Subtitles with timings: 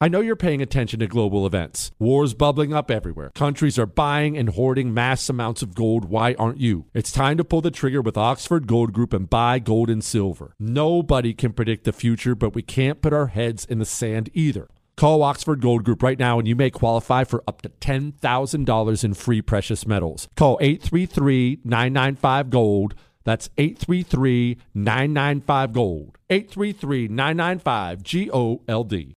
[0.00, 1.90] I know you're paying attention to global events.
[1.98, 3.32] Wars bubbling up everywhere.
[3.34, 6.04] Countries are buying and hoarding mass amounts of gold.
[6.04, 6.86] Why aren't you?
[6.94, 10.54] It's time to pull the trigger with Oxford Gold Group and buy gold and silver.
[10.60, 14.68] Nobody can predict the future, but we can't put our heads in the sand either.
[14.96, 19.14] Call Oxford Gold Group right now and you may qualify for up to $10,000 in
[19.14, 20.28] free precious metals.
[20.36, 22.94] Call 833 995 Gold.
[23.24, 26.18] That's 833 995 Gold.
[26.30, 29.16] 833 995 G O L D.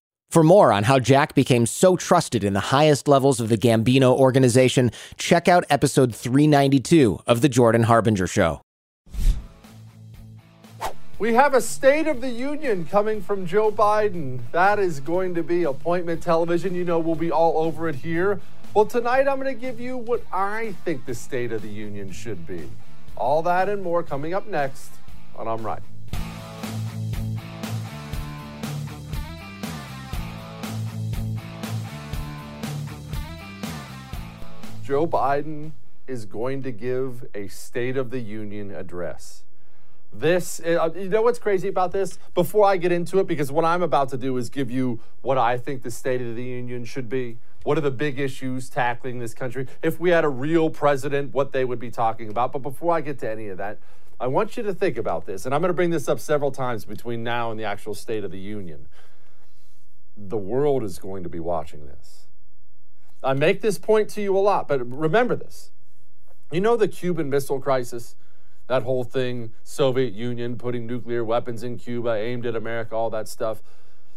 [0.31, 4.13] For more on how Jack became so trusted in the highest levels of the Gambino
[4.13, 8.61] organization, check out episode 392 of The Jordan Harbinger Show.
[11.19, 14.39] We have a State of the Union coming from Joe Biden.
[14.53, 16.75] That is going to be appointment television.
[16.75, 18.39] You know, we'll be all over it here.
[18.73, 22.09] Well, tonight I'm going to give you what I think the State of the Union
[22.09, 22.71] should be.
[23.17, 24.91] All that and more coming up next
[25.35, 25.81] on I'm Right.
[34.91, 35.71] Joe Biden
[36.05, 39.45] is going to give a State of the Union address.
[40.11, 42.19] This, uh, you know what's crazy about this?
[42.33, 45.37] Before I get into it, because what I'm about to do is give you what
[45.37, 47.37] I think the State of the Union should be.
[47.63, 49.65] What are the big issues tackling this country?
[49.81, 52.51] If we had a real president, what they would be talking about.
[52.51, 53.79] But before I get to any of that,
[54.19, 55.45] I want you to think about this.
[55.45, 58.25] And I'm going to bring this up several times between now and the actual State
[58.25, 58.89] of the Union.
[60.17, 62.27] The world is going to be watching this.
[63.23, 65.71] I make this point to you a lot, but remember this.
[66.51, 68.15] You know the Cuban Missile Crisis?
[68.67, 73.27] That whole thing, Soviet Union putting nuclear weapons in Cuba, aimed at America, all that
[73.27, 73.61] stuff.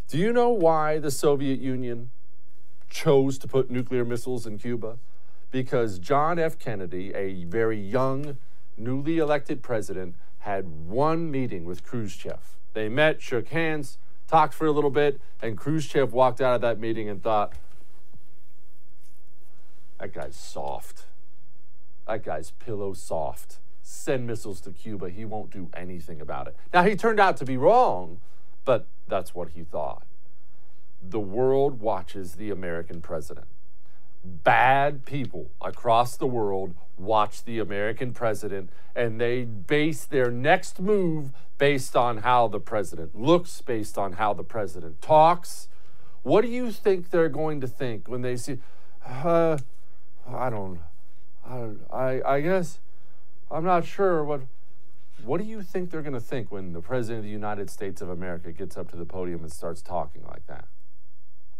[0.08, 2.10] Do you know why the Soviet Union
[2.88, 4.98] chose to put nuclear missiles in Cuba?
[5.50, 6.58] Because John F.
[6.58, 8.38] Kennedy, a very young,
[8.76, 12.58] newly elected president, had one meeting with Khrushchev.
[12.72, 13.98] They met, shook hands,
[14.28, 17.54] talked for a little bit, and Khrushchev walked out of that meeting and thought,
[20.04, 21.06] that guy's soft.
[22.06, 23.58] that guy's pillow soft.
[23.80, 25.08] Send missiles to Cuba.
[25.08, 26.56] He won't do anything about it.
[26.74, 28.20] Now, he turned out to be wrong,
[28.66, 30.04] but that's what he thought.
[31.02, 33.46] The world watches the American president.
[34.22, 41.32] Bad people across the world watch the American president and they base their next move
[41.56, 45.68] based on how the president looks, based on how the president talks.
[46.22, 48.58] What do you think they're going to think when they see,
[49.04, 49.58] uh,
[50.26, 50.80] I don't,
[51.46, 52.80] I, I, I guess,
[53.50, 54.42] I'm not sure what.
[55.24, 58.02] What do you think they're going to think when the President of the United States
[58.02, 60.66] of America gets up to the podium and starts talking like that?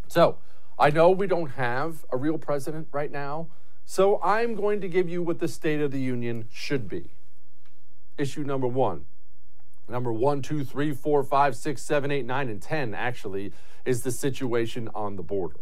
[0.06, 0.36] So,
[0.78, 3.46] I know we don't have a real president right now,
[3.84, 7.10] so I'm going to give you what the State of the Union should be.
[8.18, 9.04] Issue number one.
[9.88, 13.52] Number one, two, three, four, five, six, seven, eight, nine, and 10 actually
[13.84, 15.60] is the situation on the border.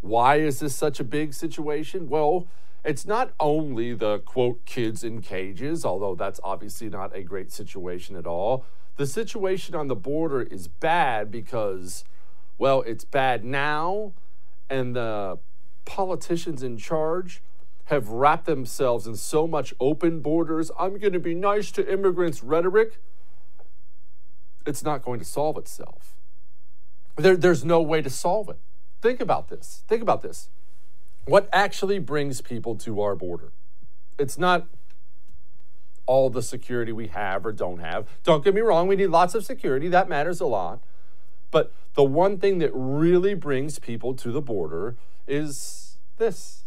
[0.00, 2.08] Why is this such a big situation?
[2.08, 2.46] Well,
[2.84, 8.16] it's not only the quote kids in cages, although that's obviously not a great situation
[8.16, 8.64] at all.
[8.96, 12.04] The situation on the border is bad because,
[12.58, 14.14] well, it's bad now,
[14.68, 15.38] and the
[15.84, 17.42] politicians in charge
[17.86, 22.40] have wrapped themselves in so much open borders, I'm going to be nice to immigrants
[22.40, 23.00] rhetoric.
[24.64, 26.14] It's not going to solve itself.
[27.16, 28.60] There, there's no way to solve it.
[29.00, 29.82] Think about this.
[29.88, 30.48] Think about this
[31.24, 33.52] what actually brings people to our border.
[34.18, 34.66] It's not
[36.06, 38.08] all the security we have or don't have.
[38.24, 40.80] Don't get me wrong, we need lots of security, that matters a lot.
[41.50, 46.64] But the one thing that really brings people to the border is this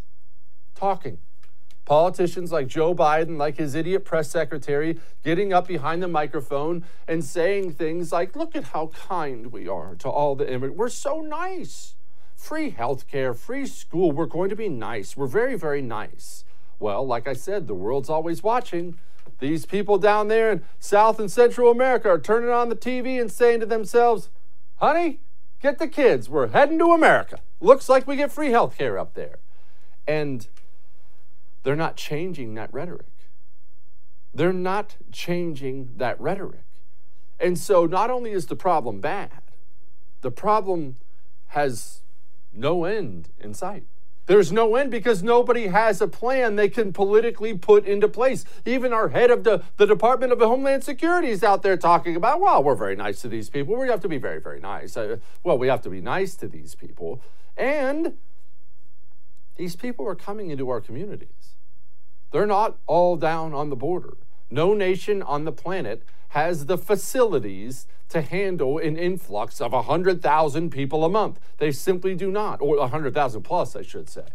[0.75, 1.18] talking.
[1.85, 7.24] Politicians like Joe Biden, like his idiot press secretary, getting up behind the microphone and
[7.24, 10.77] saying things like, Look at how kind we are to all the immigrants.
[10.77, 11.95] We're so nice
[12.44, 14.12] free health care, free school.
[14.12, 15.16] We're going to be nice.
[15.16, 16.44] We're very, very nice.
[16.78, 19.00] Well, like I said, the world's always watching.
[19.40, 23.31] These people down there in South and Central America are turning on the TV and
[23.31, 24.30] saying to themselves,
[24.75, 25.22] honey,
[25.62, 26.30] get the kids.
[26.30, 27.40] We're heading to America.
[27.62, 29.38] Looks like we get free health care up there.
[30.06, 30.45] And
[31.63, 33.07] they're not changing that rhetoric.
[34.34, 36.66] They're not changing that rhetoric.
[37.40, 39.42] And so not only is the problem bad,
[40.22, 40.98] the problem
[41.48, 42.03] has
[42.54, 43.84] no end in sight.
[44.26, 48.46] There's no end because nobody has a plan they can politically put into place.
[48.66, 52.40] Even our head of the, the Department of Homeland Security is out there talking about,
[52.40, 53.76] well, we're very nice to these people.
[53.76, 54.96] We have to be very, very nice.
[54.96, 57.22] Uh, well, we have to be nice to these people.
[57.58, 58.14] And
[59.58, 61.56] these people are coming into our communities.
[62.32, 64.16] They're not all down on the border.
[64.50, 71.06] No nation on the planet has the facilities to handle an influx of 100,000 people
[71.06, 71.39] a month.
[71.59, 74.25] They simply do not, or 100,000 plus, I should say.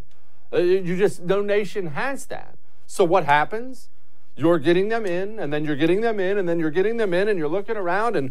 [0.52, 2.56] Uh, you just, no nation has that.
[2.86, 3.88] So what happens?
[4.36, 7.12] You're getting them in, and then you're getting them in, and then you're getting them
[7.12, 8.30] in, and you're looking around, and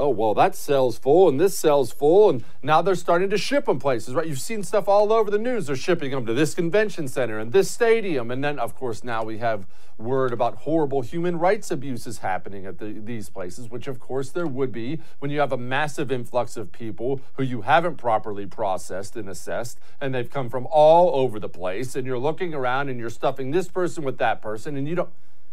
[0.00, 2.30] oh, well, that cell's full and this cell's full.
[2.30, 4.26] And now they're starting to ship them places, right?
[4.26, 5.66] You've seen stuff all over the news.
[5.66, 8.30] They're shipping them to this convention center and this stadium.
[8.30, 9.66] And then, of course, now we have
[9.98, 14.46] word about horrible human rights abuses happening at the, these places, which, of course, there
[14.46, 19.14] would be when you have a massive influx of people who you haven't properly processed
[19.16, 19.78] and assessed.
[20.00, 21.94] And they've come from all over the place.
[21.94, 24.76] And you're looking around and you're stuffing this person with that person.
[24.76, 25.10] And you don't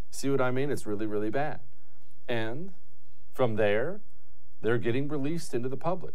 [0.09, 0.71] see what I mean?
[0.71, 1.59] It's really, really bad.
[2.29, 2.71] And
[3.33, 3.99] from there,
[4.61, 6.13] they're getting released into the public.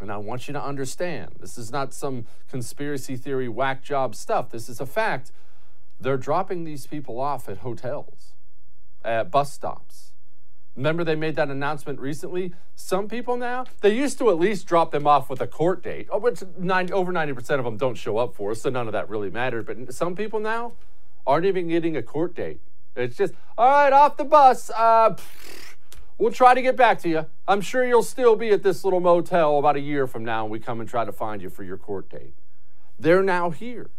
[0.00, 4.50] And I want you to understand this is not some conspiracy theory whack job stuff.
[4.50, 5.32] This is a fact.
[5.98, 8.34] They're dropping these people off at hotels,
[9.02, 10.12] at bus stops.
[10.76, 12.52] Remember, they made that announcement recently?
[12.74, 16.08] Some people now, they used to at least drop them off with a court date,
[16.12, 19.30] which 90, over 90% of them don't show up for, so none of that really
[19.30, 19.64] mattered.
[19.64, 20.72] But some people now
[21.26, 22.60] aren't even getting a court date.
[22.94, 24.70] It's just, all right, off the bus.
[24.70, 25.16] Uh,
[26.18, 27.26] We'll try to get back to you.
[27.46, 30.50] I'm sure you'll still be at this little motel about a year from now, and
[30.50, 32.34] we come and try to find you for your court date.
[32.98, 33.90] They're now here.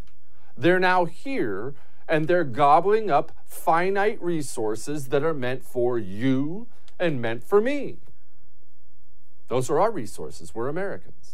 [0.58, 1.76] They're now here,
[2.10, 6.66] and they're gobbling up finite resources that are meant for you
[7.00, 7.98] and meant for me.
[9.48, 10.56] Those are our resources.
[10.56, 11.34] We're Americans.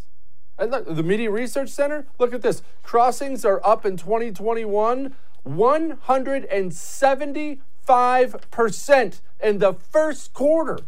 [0.60, 2.62] And look, the Media Research Center, look at this.
[2.84, 10.80] Crossings are up in 2021 170 5% in the first quarter.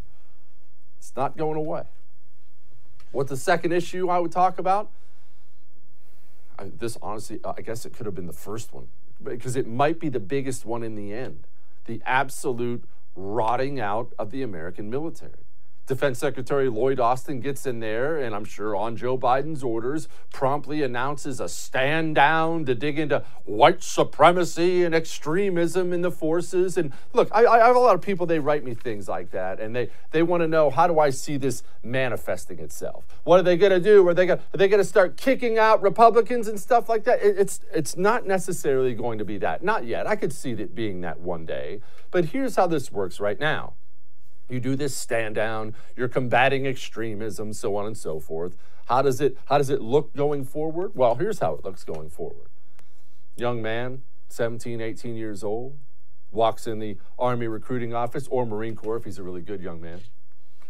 [0.98, 1.84] It's not going away.
[3.12, 4.90] What's the second issue I would talk about?
[6.58, 8.88] I, this honestly, I guess it could have been the first one
[9.24, 11.48] because it might be the biggest one in the end.
[11.86, 12.84] The absolute
[13.16, 15.45] rotting out of the American military.
[15.88, 20.82] Defense Secretary Lloyd Austin gets in there, and I'm sure on Joe Biden's orders, promptly
[20.82, 26.78] announces a stand down to dig into white supremacy and extremism in the forces.
[26.78, 29.60] And look, I, I have a lot of people, they write me things like that,
[29.60, 33.06] and they, they want to know how do I see this manifesting itself?
[33.24, 34.08] What are they going to do?
[34.08, 34.40] Are they going
[34.70, 37.22] to start kicking out Republicans and stuff like that?
[37.22, 39.64] It, it's, it's not necessarily going to be that.
[39.64, 40.08] Not yet.
[40.08, 41.82] I could see it being that one day.
[42.10, 43.74] But here's how this works right now.
[44.50, 48.56] You do this stand down, you're combating extremism, so on and so forth.
[48.86, 50.92] How does it how does it look going forward?
[50.94, 52.50] Well, here's how it looks going forward.
[53.36, 55.78] Young man, 17, 18 years old,
[56.32, 59.82] walks in the Army recruiting office or Marine Corps if he's a really good young
[59.82, 60.02] man.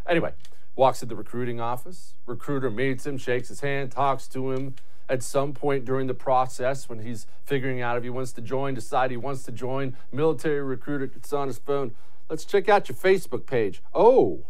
[0.08, 0.34] Anyway,
[0.75, 2.13] walks in the recruiting office.
[2.25, 4.75] Recruiter meets him, shakes his hand, talks to him.
[5.08, 8.74] At some point during the process, when he's figuring out if he wants to join,
[8.74, 11.94] decide he wants to join, military recruiter gets on his phone.
[12.29, 13.82] Let's check out your Facebook page.
[13.94, 14.46] Oh,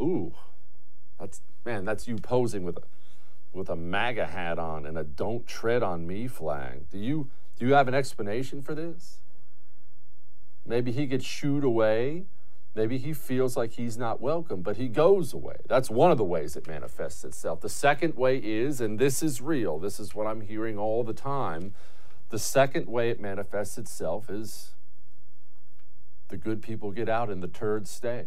[0.00, 0.34] ooh,
[1.18, 2.82] that's man, that's you posing with a
[3.52, 6.88] with a MAGA hat on and a "Don't Tread on Me" flag.
[6.90, 7.28] Do you
[7.58, 9.18] do you have an explanation for this?
[10.64, 12.24] Maybe he gets shooed away.
[12.74, 15.56] Maybe he feels like he's not welcome, but he goes away.
[15.68, 17.60] That's one of the ways it manifests itself.
[17.60, 21.12] The second way is, and this is real, this is what I'm hearing all the
[21.12, 21.74] time.
[22.30, 24.70] The second way it manifests itself is
[26.32, 28.24] the good people get out and the turds stay.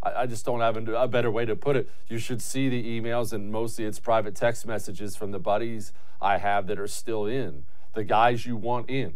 [0.00, 1.90] I, I just don't have a better way to put it.
[2.08, 6.38] You should see the emails, and mostly it's private text messages from the buddies I
[6.38, 9.14] have that are still in, the guys you want in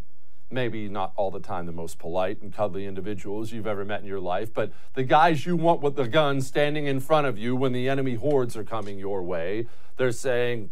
[0.51, 4.07] maybe not all the time the most polite and cuddly individuals you've ever met in
[4.07, 7.55] your life, but the guys you want with the gun standing in front of you
[7.55, 9.67] when the enemy hordes are coming your way,
[9.99, 10.71] they're saying,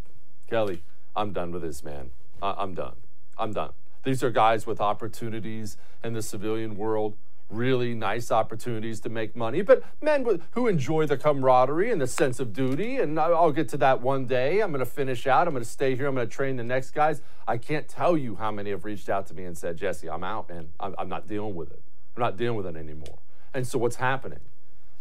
[0.49, 0.83] Kelly,
[1.15, 2.11] I'm done with this, man.
[2.41, 2.97] I- I'm done.
[3.37, 3.73] I'm done.
[4.07, 7.17] These are guys with opportunities in the civilian world
[7.49, 12.39] really nice opportunities to make money, but men who enjoy the camaraderie and the sense
[12.39, 12.99] of duty.
[12.99, 14.61] And I'll get to that one day.
[14.61, 15.49] I'm going to finish out.
[15.49, 16.07] I'm going to stay here.
[16.07, 17.21] I'm going to train the next guys.
[17.49, 20.25] I can't tell you how many have reached out to me and said, Jesse, I'm
[20.25, 20.69] out, man.
[20.79, 21.83] I'm, I'm not dealing with it.
[22.17, 23.19] I'm not dealing with it anymore.
[23.55, 24.41] And so what's happening?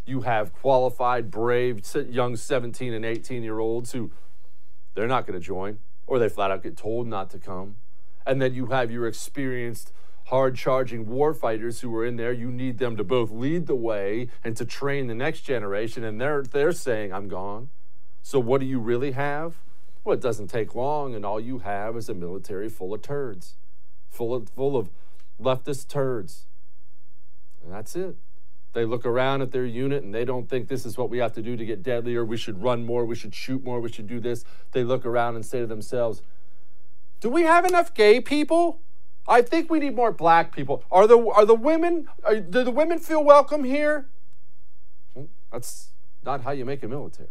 [0.05, 4.09] You have qualified, brave, young 17 and 18 year olds who
[4.93, 7.75] they're not going to join, or they flat out get told not to come.
[8.25, 9.91] And then you have your experienced
[10.25, 12.33] hard charging war fighters who are in there.
[12.33, 16.03] You need them to both lead the way and to train the next generation.
[16.03, 17.69] And they're, they're saying, I'm gone.
[18.23, 19.57] So what do you really have?
[20.03, 23.55] Well, it doesn't take long, and all you have is a military full of turds,
[24.09, 24.89] full of, full of
[25.41, 26.45] leftist turds.
[27.63, 28.15] And that's it.
[28.73, 31.31] They look around at their unit and they don't think this is what we have
[31.33, 32.25] to do to get deadlier.
[32.25, 33.05] We should run more.
[33.05, 33.79] We should shoot more.
[33.79, 34.43] We should do this.
[34.73, 36.21] They look around and say to themselves,
[37.25, 38.81] Do we have enough gay people?
[39.27, 40.83] I think we need more black people.
[40.91, 42.07] Are the are the women?
[42.23, 44.05] Are, do the women feel welcome here?
[45.15, 45.89] Hmm, that's
[46.23, 47.29] not how you make a military.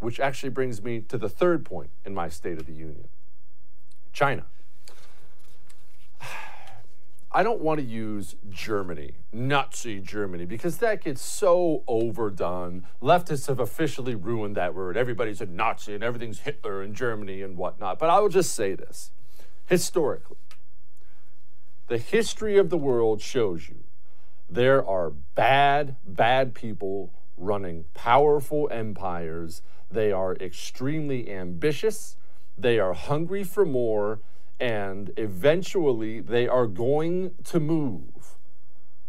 [0.00, 3.06] Which actually brings me to the third point in my State of the Union.
[4.12, 4.46] China.
[7.34, 12.86] I don't want to use Germany, Nazi Germany, because that gets so overdone.
[13.00, 14.98] Leftists have officially ruined that word.
[14.98, 17.98] Everybody's a Nazi and everything's Hitler and Germany and whatnot.
[17.98, 19.12] But I will just say this
[19.66, 20.36] historically,
[21.88, 23.84] the history of the world shows you
[24.50, 29.62] there are bad, bad people running powerful empires.
[29.90, 32.16] They are extremely ambitious,
[32.58, 34.20] they are hungry for more,
[34.62, 38.36] and eventually they are going to move.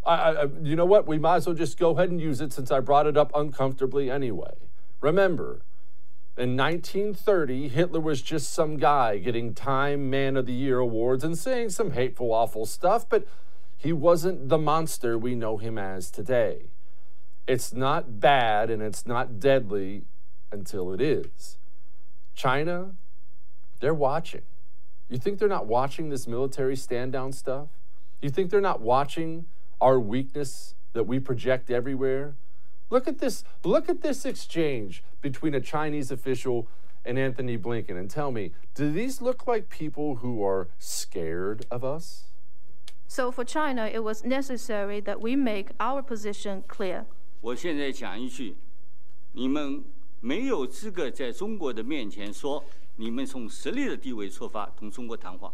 [0.04, 1.06] I, I, you know what?
[1.06, 3.32] We might as well just go ahead and use it since I brought it up
[3.36, 4.56] uncomfortably anyway.
[5.00, 5.62] Remember,
[6.36, 11.38] in 1930, Hitler was just some guy getting Time Man of the Year awards and
[11.38, 13.28] saying some hateful, awful stuff, but
[13.78, 16.72] he wasn't the monster we know him as today.
[17.46, 20.06] It's not bad and it's not deadly
[20.52, 21.60] until it is.
[22.34, 22.96] China,
[23.82, 24.42] they're watching.
[25.14, 27.68] You think they're not watching this military stand down stuff?
[28.20, 29.46] You think they're not watching
[29.80, 32.34] our weakness that we project everywhere?
[32.90, 36.68] Look at this, look at this exchange between a Chinese official
[37.06, 41.84] and Antony Blinken and tell me, do these look like people who are scared of
[41.84, 42.24] us?
[43.08, 47.06] So for China, it was necessary that we make our position clear.
[52.97, 55.53] 你们从实力的地位出发同中国谈话。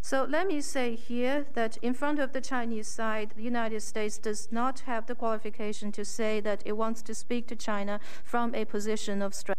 [0.00, 4.18] so let me say here that in front of the Chinese side, the United States
[4.18, 8.54] does not have the qualification to say that it wants to speak to China from
[8.54, 9.58] a position of strength.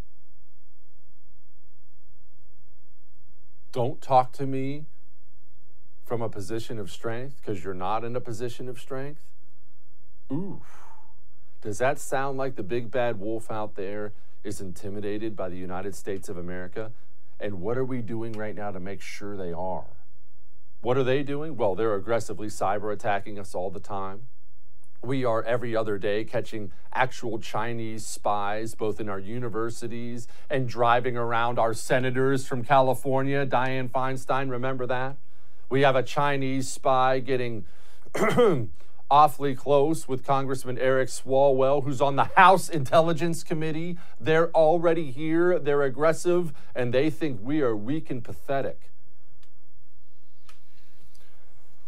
[3.72, 4.86] Don't talk to me
[6.06, 9.22] from a position of strength because you're not in a position of strength.
[10.32, 10.62] Ooh.
[11.62, 14.14] Does that sound like the big bad wolf out there
[14.45, 16.93] is intimidated by the United States of America?
[17.41, 19.87] And what are we doing right now to make sure they are?
[20.83, 21.57] What are they doing?
[21.57, 24.25] Well, they're aggressively cyber attacking us all the time.
[25.03, 31.17] We are every other day catching actual Chinese spies, both in our universities and driving
[31.17, 33.47] around our senators from California.
[33.47, 35.17] Dianne Feinstein, remember that?
[35.69, 37.65] We have a Chinese spy getting
[39.11, 43.99] awfully close with Congressman Eric Swalwell, who's on the House Intelligence Committee.
[44.19, 48.91] They're already here, they're aggressive, and they think we are weak and pathetic.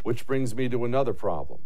[0.03, 1.61] Which brings me to another problem.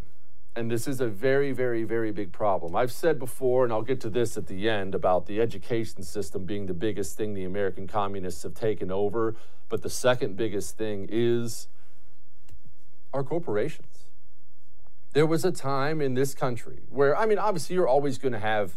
[0.57, 2.75] And this is a very, very, very big problem.
[2.75, 6.45] I've said before, and I'll get to this at the end, about the education system
[6.45, 9.37] being the biggest thing the American communists have taken over.
[9.69, 11.69] But the second biggest thing is
[13.12, 14.00] our corporations.
[15.12, 18.38] There was a time in this country where, I mean, obviously, you're always going to
[18.38, 18.75] have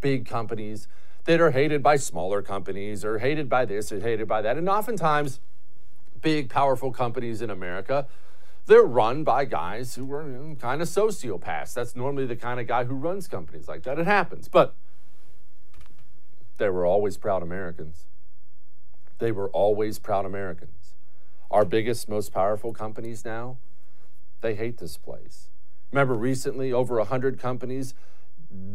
[0.00, 0.88] big companies
[1.24, 4.56] that are hated by smaller companies or hated by this or hated by that.
[4.56, 5.40] And oftentimes,
[6.20, 8.06] big, powerful companies in America
[8.66, 11.74] they're run by guys who are you know, kind of sociopaths.
[11.74, 13.98] That's normally the kind of guy who runs companies like that.
[13.98, 14.48] It happens.
[14.48, 14.74] But
[16.58, 18.04] they were always proud Americans.
[19.18, 20.94] They were always proud Americans.
[21.50, 23.58] Our biggest, most powerful companies now,
[24.42, 25.48] they hate this place.
[25.90, 27.94] Remember, recently, over 100 companies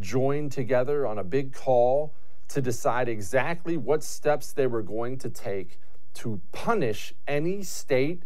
[0.00, 2.14] joined together on a big call
[2.48, 5.78] to decide exactly what steps they were going to take
[6.14, 8.22] to punish any state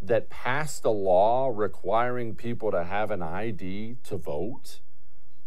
[0.00, 4.80] that passed a law requiring people to have an ID to vote.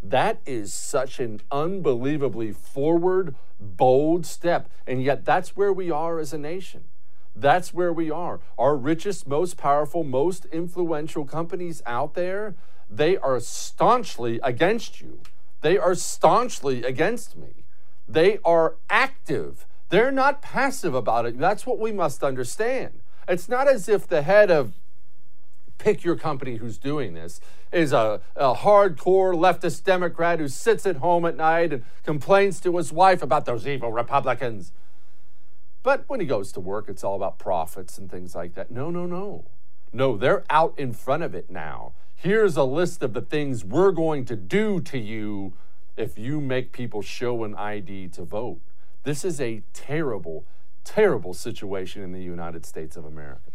[0.02, 4.70] That is such an unbelievably forward, bold step.
[4.88, 6.86] And yet, that's where we are as a nation.
[7.36, 8.40] That's where we are.
[8.58, 12.56] Our richest, most powerful, most influential companies out there,
[12.90, 15.22] they are staunchly against you.
[15.62, 17.66] They are staunchly against me.
[18.08, 19.66] They are active.
[19.90, 21.38] They're not passive about it.
[21.38, 23.02] That's what we must understand.
[23.28, 24.74] It's not as if the head of
[25.78, 27.40] pick your company who's doing this
[27.72, 32.76] is a, a, hardcore leftist Democrat who sits at home at night and complains to
[32.78, 34.72] his wife about those evil Republicans.
[35.82, 38.70] But when he goes to work, it's all about profits and things like that.
[38.70, 39.46] No, no, no.
[39.92, 41.94] No, they're out in front of it now.
[42.16, 45.54] Here's a list of the things we're going to do to you
[45.96, 48.60] if you make people show an ID to vote.
[49.04, 50.46] This is a terrible,
[50.84, 53.52] terrible situation in the United States of America.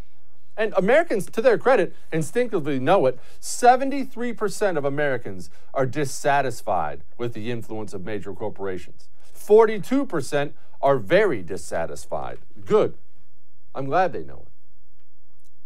[0.56, 3.18] And Americans, to their credit, instinctively know it.
[3.40, 9.08] 73% of Americans are dissatisfied with the influence of major corporations.
[9.46, 12.38] 42% are very dissatisfied.
[12.64, 12.96] Good.
[13.74, 14.52] I'm glad they know it.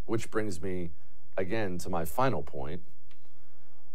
[0.07, 0.91] Which brings me
[1.37, 2.83] again to my final point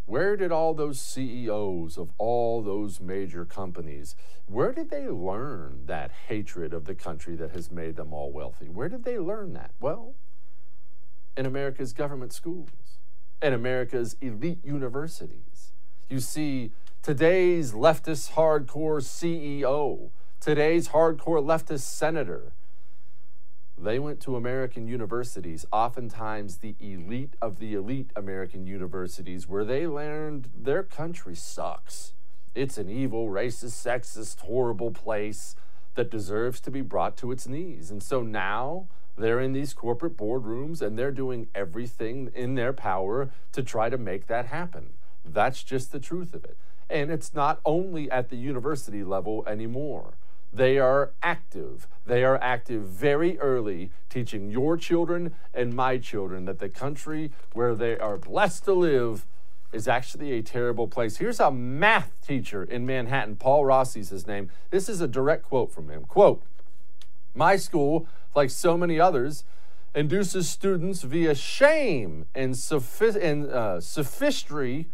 [0.06, 4.14] where did all those CEOs of all those major companies,
[4.46, 8.68] where did they learn that hatred of the country that has made them all wealthy?
[8.68, 9.70] Where did they learn that?
[9.80, 10.14] Well,
[11.36, 12.98] in America's government schools,
[13.40, 15.72] in America's elite universities.
[16.10, 16.72] You see,
[17.04, 20.08] today's leftist hardcore CEO,
[20.40, 22.52] today's hardcore leftist senator,
[23.76, 29.86] they went to American universities, oftentimes the elite of the elite American universities, where they
[29.86, 32.14] learned their country sucks.
[32.54, 35.56] It's an evil, racist, sexist, horrible place
[35.96, 37.90] that deserves to be brought to its knees.
[37.90, 43.28] And so now they're in these corporate boardrooms and they're doing everything in their power
[43.52, 44.94] to try to make that happen.
[45.22, 46.56] That's just the truth of it.
[46.94, 50.14] And it's not only at the university level anymore.
[50.52, 51.88] They are active.
[52.06, 57.74] They are active very early, teaching your children and my children that the country where
[57.74, 59.26] they are blessed to live
[59.72, 61.16] is actually a terrible place.
[61.16, 64.48] Here's a math teacher in Manhattan, Paul Rossi's his name.
[64.70, 66.04] This is a direct quote from him.
[66.04, 66.44] Quote,
[67.34, 69.42] my school, like so many others,
[69.96, 74.86] induces students via shame and, sophi- and uh, sophistry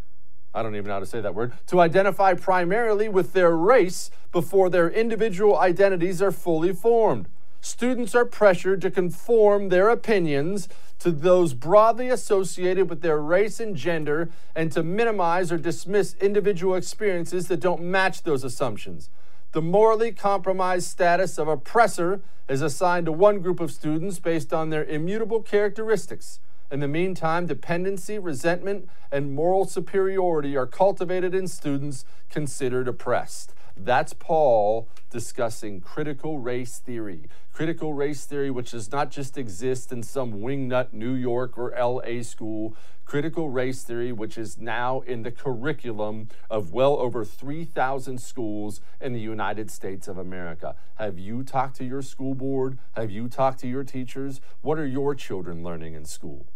[0.54, 4.10] I don't even know how to say that word, to identify primarily with their race
[4.32, 7.28] before their individual identities are fully formed.
[7.60, 13.76] Students are pressured to conform their opinions to those broadly associated with their race and
[13.76, 19.08] gender and to minimize or dismiss individual experiences that don't match those assumptions.
[19.52, 24.70] The morally compromised status of oppressor is assigned to one group of students based on
[24.70, 26.40] their immutable characteristics.
[26.72, 33.54] In the meantime, dependency, resentment, and moral superiority are cultivated in students considered oppressed.
[33.76, 37.28] That's Paul discussing critical race theory.
[37.52, 42.22] Critical race theory, which does not just exist in some wingnut New York or LA
[42.22, 48.80] school, critical race theory, which is now in the curriculum of well over 3,000 schools
[49.00, 50.76] in the United States of America.
[50.94, 52.78] Have you talked to your school board?
[52.92, 54.40] Have you talked to your teachers?
[54.60, 56.46] What are your children learning in school?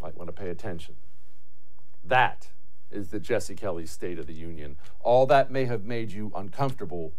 [0.00, 0.96] Might want to pay attention.
[2.04, 2.48] That
[2.90, 4.76] is the Jesse Kelly State of the Union.
[5.00, 7.12] All that may have made you uncomfortable,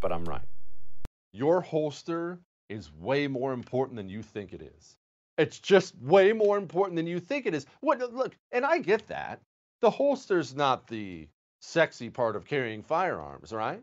[0.00, 0.42] but I'm right.
[1.32, 2.38] Your holster
[2.68, 4.96] is way more important than you think it is.
[5.38, 7.66] It's just way more important than you think it is.
[7.80, 9.40] What look, and I get that.
[9.80, 11.26] The holster's not the
[11.60, 13.82] sexy part of carrying firearms, right?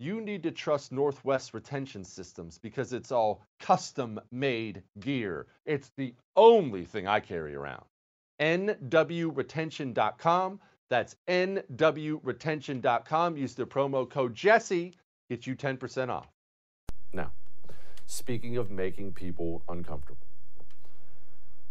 [0.00, 5.46] You need to trust Northwest Retention Systems because it's all custom made gear.
[5.66, 7.82] It's the only thing I carry around.
[8.40, 10.60] NWRetention.com.
[10.88, 13.36] That's NWRetention.com.
[13.36, 14.94] Use the promo code Jesse,
[15.28, 16.28] get you 10% off.
[17.12, 17.32] Now,
[18.06, 20.28] speaking of making people uncomfortable,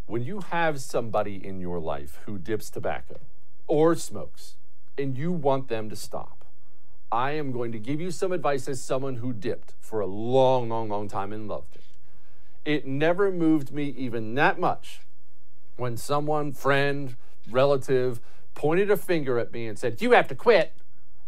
[0.06, 3.18] when you have somebody in your life who dips tobacco
[3.66, 4.56] or smokes
[4.96, 6.37] and you want them to stop,
[7.10, 10.68] I am going to give you some advice as someone who dipped for a long,
[10.68, 11.84] long, long time and loved it.
[12.64, 15.00] It never moved me even that much
[15.76, 17.16] when someone, friend,
[17.50, 18.20] relative,
[18.54, 20.74] pointed a finger at me and said, You have to quit.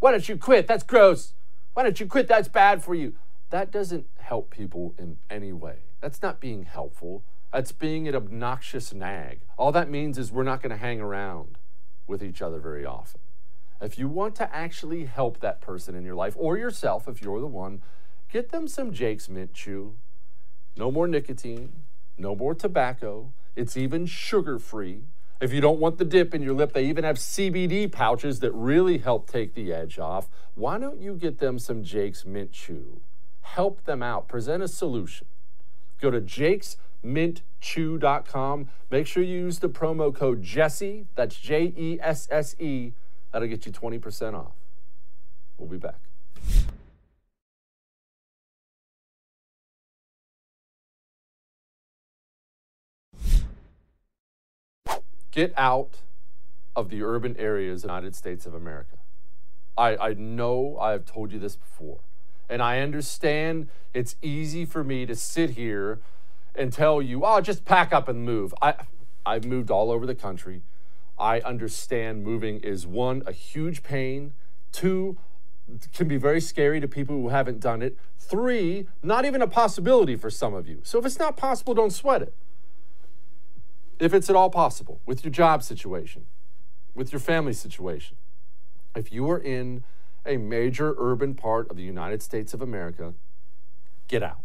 [0.00, 0.66] Why don't you quit?
[0.66, 1.32] That's gross.
[1.72, 2.28] Why don't you quit?
[2.28, 3.14] That's bad for you.
[3.48, 5.76] That doesn't help people in any way.
[6.00, 7.22] That's not being helpful.
[7.52, 9.40] That's being an obnoxious nag.
[9.56, 11.58] All that means is we're not going to hang around
[12.06, 13.20] with each other very often.
[13.80, 17.40] If you want to actually help that person in your life or yourself, if you're
[17.40, 17.80] the one,
[18.30, 19.94] get them some Jake's Mint Chew.
[20.76, 21.72] No more nicotine,
[22.18, 23.32] no more tobacco.
[23.56, 25.04] It's even sugar free.
[25.40, 28.52] If you don't want the dip in your lip, they even have CBD pouches that
[28.52, 30.28] really help take the edge off.
[30.54, 33.00] Why don't you get them some Jake's Mint Chew?
[33.40, 35.26] Help them out, present a solution.
[35.98, 38.68] Go to jakesmintchew.com.
[38.90, 42.92] Make sure you use the promo code Jesse, that's J E S S E.
[43.32, 44.52] That'll get you 20% off.
[45.58, 46.00] We'll be back.
[55.30, 55.98] Get out
[56.74, 58.96] of the urban areas of the United States of America.
[59.78, 62.00] I, I know I have told you this before,
[62.48, 66.00] and I understand it's easy for me to sit here
[66.54, 68.52] and tell you, oh, just pack up and move.
[68.60, 68.74] I,
[69.24, 70.62] I've moved all over the country.
[71.20, 74.32] I understand moving is one, a huge pain,
[74.72, 75.18] two,
[75.92, 80.16] can be very scary to people who haven't done it, three, not even a possibility
[80.16, 80.80] for some of you.
[80.82, 82.34] So if it's not possible, don't sweat it.
[83.98, 86.26] If it's at all possible with your job situation,
[86.94, 88.16] with your family situation,
[88.96, 89.84] if you are in
[90.26, 93.14] a major urban part of the United States of America,
[94.08, 94.40] get out.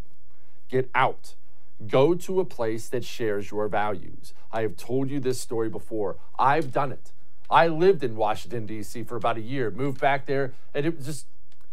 [0.69, 1.35] Get out.
[1.87, 4.33] Go to a place that shares your values.
[4.51, 6.17] I have told you this story before.
[6.39, 7.11] I've done it.
[7.49, 9.03] I lived in Washington, D.C.
[9.03, 11.27] for about a year, moved back there, and it was just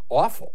[0.09, 0.53] awful.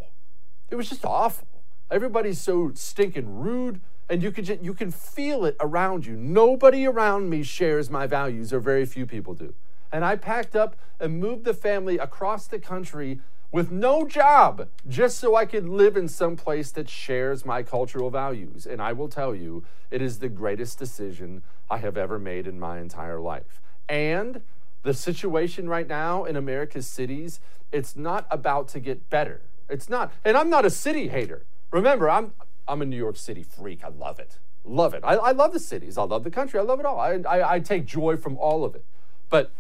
[0.70, 1.48] It was just awful.
[1.90, 3.80] Everybody's so stinking rude,
[4.10, 6.16] and you can, just, you can feel it around you.
[6.16, 9.54] Nobody around me shares my values, or very few people do.
[9.92, 15.18] And I packed up and moved the family across the country with no job just
[15.18, 18.66] so I could live in some place that shares my cultural values.
[18.66, 22.60] And I will tell you, it is the greatest decision I have ever made in
[22.60, 23.62] my entire life.
[23.88, 24.42] And
[24.84, 27.40] the situation right now in America's cities,
[27.72, 29.42] it's not about to get better.
[29.70, 30.14] It's not.
[30.26, 31.44] And I'm not a city hater.
[31.72, 32.34] Remember, I'm
[32.68, 33.84] I'm a New York City freak.
[33.84, 34.40] I love it.
[34.66, 35.02] Love it.
[35.06, 35.98] I, I love the cities.
[35.98, 36.60] I love the country.
[36.60, 37.00] I love it all.
[37.00, 38.84] I, I, I take joy from all of it.
[39.30, 39.52] But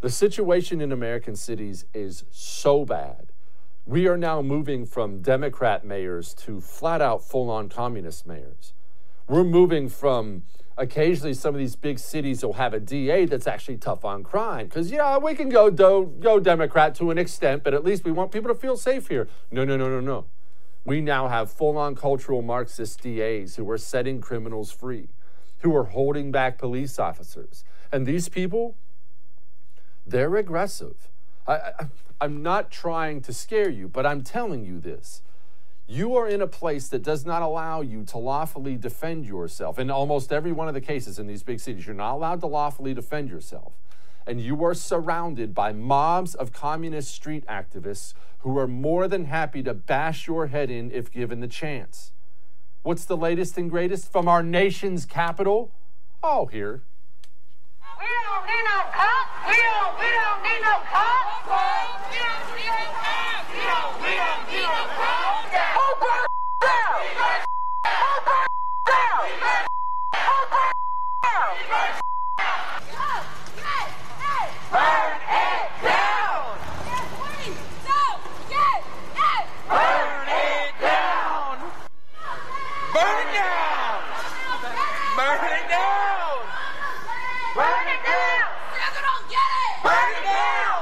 [0.00, 3.31] the situation in American cities is so bad
[3.84, 8.74] we are now moving from Democrat mayors to flat out full on communist mayors.
[9.28, 10.44] We're moving from
[10.78, 14.66] occasionally some of these big cities will have a DA that's actually tough on crime.
[14.66, 18.12] Because, yeah, we can go, do, go Democrat to an extent, but at least we
[18.12, 19.28] want people to feel safe here.
[19.50, 20.26] No, no, no, no, no.
[20.84, 25.08] We now have full on cultural Marxist DAs who are setting criminals free,
[25.58, 27.64] who are holding back police officers.
[27.92, 28.76] And these people,
[30.06, 31.08] they're aggressive.
[31.46, 31.86] I,
[32.20, 35.22] I'm not trying to scare you, but I'm telling you this.
[35.88, 39.78] You are in a place that does not allow you to lawfully defend yourself.
[39.78, 42.46] In almost every one of the cases in these big cities, you're not allowed to
[42.46, 43.74] lawfully defend yourself.
[44.26, 49.62] And you are surrounded by mobs of communist street activists who are more than happy
[49.64, 52.12] to bash your head in if given the chance.
[52.82, 55.72] What's the latest and greatest from our nation's capital?
[56.22, 56.84] Oh, here.
[57.98, 59.30] We don't need no cops.
[59.46, 61.46] We don't, we don't need no cops.
[61.46, 63.50] We don't need no cops.
[63.52, 65.54] We don't, we don't need no cops.
[65.54, 66.26] Hold that
[66.62, 66.98] down.
[67.86, 68.46] Hold that
[68.86, 69.22] down.
[70.14, 70.72] Hold that
[71.22, 71.54] down.
[74.72, 76.58] Burn it down.
[76.90, 77.62] Yes, please.
[77.86, 78.02] No.
[78.50, 78.82] Yes.
[79.14, 79.44] Yes.
[79.68, 81.70] Burn it down.
[82.92, 84.02] Burn it down.
[85.14, 86.42] Burn it down.
[87.54, 88.48] Burn it down.
[88.72, 89.76] Sugar don't get it.
[89.84, 90.80] Burn it down.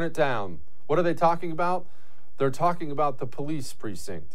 [0.00, 0.60] Burn it down.
[0.86, 1.84] What are they talking about?
[2.38, 4.34] They're talking about the police precinct,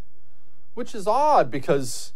[0.75, 2.13] which is odd because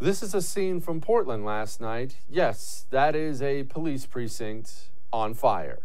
[0.00, 2.16] this is a scene from Portland last night.
[2.28, 5.78] Yes, that is a police precinct on fire.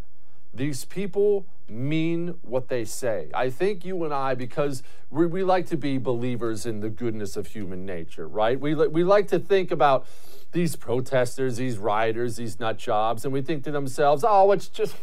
[0.52, 3.30] These people mean what they say.
[3.36, 4.82] I think you and I, because
[5.12, 8.60] we, we like to be believers in the goodness of human nature, right?
[8.60, 10.08] We, we like to think about
[10.54, 14.96] these protesters, these rioters, these nut jobs, and we think to themselves, oh, it's just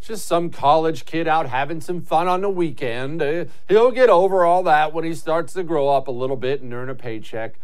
[0.00, 3.22] just some college kid out having some fun on the weekend.
[3.22, 6.62] Uh, he'll get over all that when he starts to grow up a little bit
[6.62, 7.58] and earn a paycheck.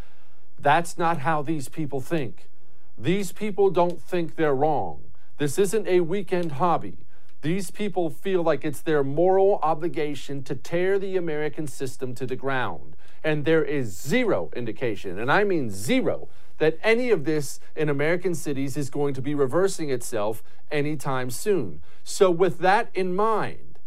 [0.59, 2.49] That's not how these people think.
[2.97, 5.01] These people don't think they're wrong.
[5.37, 6.97] This isn't a weekend hobby.
[7.41, 12.35] These people feel like it's their moral obligation to tear the American system to the
[12.35, 12.95] ground.
[13.23, 18.33] And there is zero indication, and I mean zero, that any of this in American
[18.35, 21.81] cities is going to be reversing itself anytime soon.
[22.03, 23.79] So, with that in mind,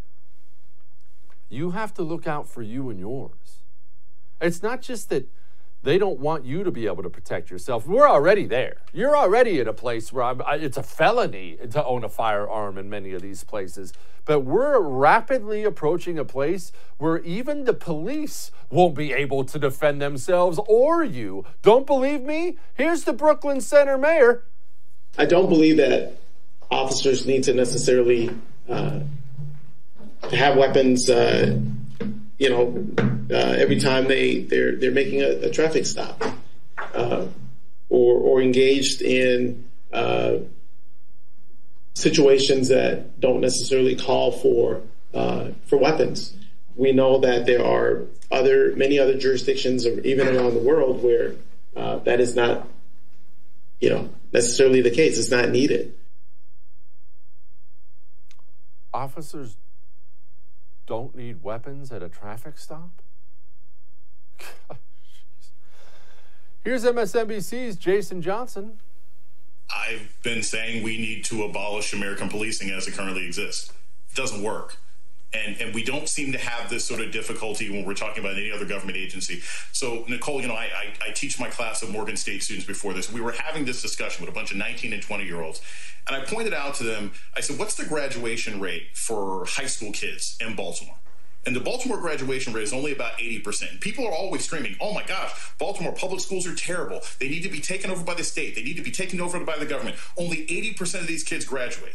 [1.48, 3.62] you have to look out for you and yours.
[4.40, 5.28] It's not just that
[5.82, 7.86] they don't want you to be able to protect yourself.
[7.86, 8.76] We're already there.
[8.92, 12.90] You're already at a place where I, it's a felony to own a firearm in
[12.90, 13.92] many of these places.
[14.26, 20.02] But we're rapidly approaching a place where even the police won't be able to defend
[20.02, 21.46] themselves or you.
[21.62, 22.58] Don't believe me?
[22.74, 24.44] Here's the Brooklyn Center mayor.
[25.16, 26.18] I don't believe that
[26.70, 28.30] officers need to necessarily
[28.68, 29.00] uh,
[30.30, 31.08] have weapons.
[31.08, 31.58] Uh,
[32.40, 32.86] you know,
[33.30, 36.24] uh, every time they they're they're making a, a traffic stop,
[36.94, 37.26] uh,
[37.90, 40.38] or or engaged in uh,
[41.94, 44.80] situations that don't necessarily call for
[45.12, 46.34] uh, for weapons.
[46.76, 51.34] We know that there are other many other jurisdictions, even around the world, where
[51.76, 52.66] uh, that is not,
[53.80, 55.18] you know, necessarily the case.
[55.18, 55.94] It's not needed.
[58.94, 59.56] Officers
[60.90, 62.90] don't need weapons at a traffic stop?
[66.64, 68.80] Here's MSNBC's Jason Johnson.
[69.72, 73.72] I've been saying we need to abolish American policing as it currently exists.
[74.10, 74.78] It doesn't work.
[75.32, 78.36] And, and we don't seem to have this sort of difficulty when we're talking about
[78.36, 79.40] any other government agency.
[79.70, 82.94] So, Nicole, you know, I, I, I teach my class of Morgan State students before
[82.94, 83.12] this.
[83.12, 85.62] We were having this discussion with a bunch of 19 and 20 year olds.
[86.08, 89.92] And I pointed out to them, I said, what's the graduation rate for high school
[89.92, 90.96] kids in Baltimore?
[91.46, 93.80] And the Baltimore graduation rate is only about 80%.
[93.80, 97.00] People are always screaming, oh my gosh, Baltimore public schools are terrible.
[97.18, 98.54] They need to be taken over by the state.
[98.54, 99.96] They need to be taken over by the government.
[100.18, 101.94] Only 80% of these kids graduate.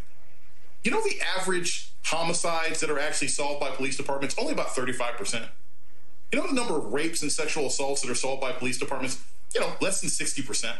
[0.85, 4.35] You know the average homicides that are actually solved by police departments?
[4.37, 5.47] Only about 35%.
[6.31, 9.23] You know the number of rapes and sexual assaults that are solved by police departments?
[9.55, 10.75] You know, less than 60%.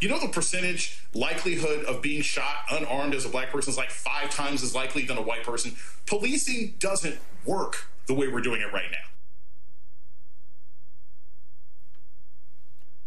[0.00, 3.90] You know the percentage likelihood of being shot unarmed as a black person is like
[3.90, 5.76] five times as likely than a white person.
[6.06, 8.96] Policing doesn't work the way we're doing it right now.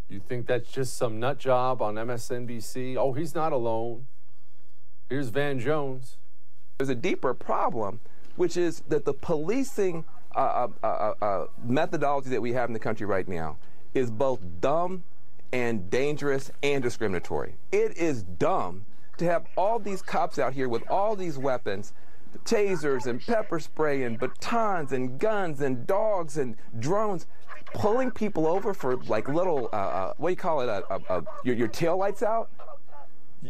[0.10, 2.98] You think that's just some nut job on MSNBC?
[2.98, 4.06] Oh, he's not alone.
[5.10, 6.18] Here's Van Jones.
[6.78, 8.00] There's a deeper problem,
[8.36, 12.80] which is that the policing uh, uh, uh, uh, methodology that we have in the
[12.80, 13.58] country right now
[13.94, 15.04] is both dumb
[15.52, 17.56] and dangerous and discriminatory.
[17.72, 18.86] It is dumb
[19.18, 21.94] to have all these cops out here with all these weapons
[22.46, 27.28] tasers and pepper spray and batons and guns and dogs and drones
[27.74, 31.00] pulling people over for like little uh, uh, what do you call it uh, uh,
[31.10, 32.50] uh your, your tail lights out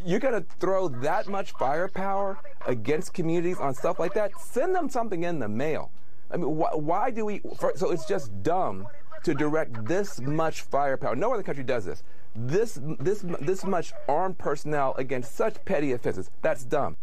[0.05, 4.89] you're going to throw that much firepower against communities on stuff like that send them
[4.89, 5.91] something in the mail
[6.31, 8.87] i mean wh- why do we for, so it's just dumb
[9.23, 12.03] to direct this much firepower no other country does this
[12.35, 16.97] this this this much armed personnel against such petty offenses that's dumb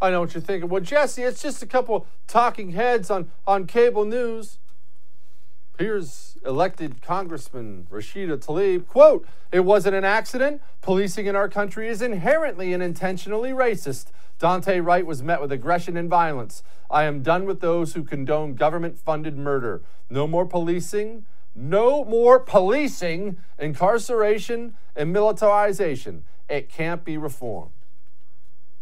[0.00, 0.70] I know what you're thinking.
[0.70, 4.58] Well, Jesse, it's just a couple talking heads on, on cable news.
[5.78, 8.88] Here's elected Congressman Rashida Tlaib.
[8.88, 10.60] Quote, it wasn't an accident.
[10.80, 14.06] Policing in our country is inherently and intentionally racist.
[14.40, 16.64] Daunte Wright was met with aggression and violence.
[16.90, 19.82] I am done with those who condone government funded murder.
[20.10, 21.26] No more policing.
[21.54, 26.24] No more policing, incarceration, and militarization.
[26.48, 27.70] It can't be reformed.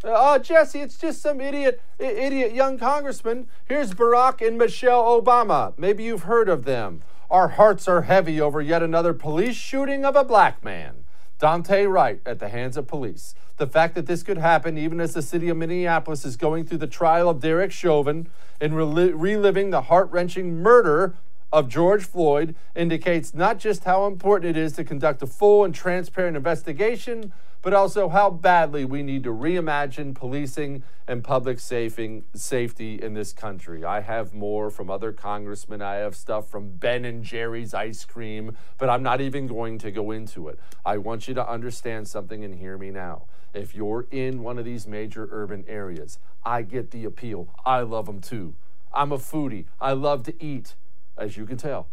[0.05, 3.49] Oh, Jesse, it's just some idiot, idiot young congressman.
[3.65, 5.73] Here's Barack and Michelle Obama.
[5.79, 7.03] Maybe you've heard of them.
[7.31, 11.05] Our hearts are heavy over yet another police shooting of a black man.
[11.41, 13.35] Daunte Wright at the hands of police.
[13.57, 16.79] The fact that this could happen even as the city of Minneapolis is going through
[16.79, 18.29] the trial of Derek Chauvin
[18.61, 21.15] and rel- reliving the heart wrenching murder
[21.53, 25.75] of George Floyd indicates not just how important it is to conduct a full and
[25.75, 27.33] transparent investigation,
[27.67, 33.85] but also how badly we need to reimagine policing and public safety in this country.
[33.85, 35.83] I have more from other congressmen.
[35.83, 39.91] I have stuff from Ben and Jerry's ice cream, but I'm not even going to
[39.91, 40.61] go into it.
[40.85, 43.25] I want you to understand something and hear me now.
[43.53, 47.49] If you're in one of these major urban areas, I get the appeal.
[47.65, 48.55] I love them too.
[48.95, 49.65] I'm a foodie.
[49.81, 50.77] I love to eat,
[51.19, 51.89] as you can tell.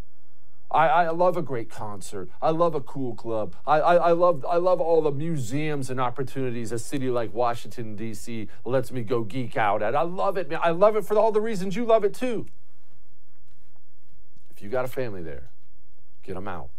[0.74, 2.30] I, I love a great concert.
[2.42, 3.56] I love a cool club.
[3.66, 7.96] I, I, I, love, I love all the museums and opportunities a city like Washington,
[7.96, 8.48] D.C.
[8.66, 9.96] lets me go geek out at.
[9.96, 10.60] I love it, man.
[10.64, 12.48] I love it for all the reasons you love it too.
[14.50, 15.52] If you got a family there,
[16.24, 16.72] get them out.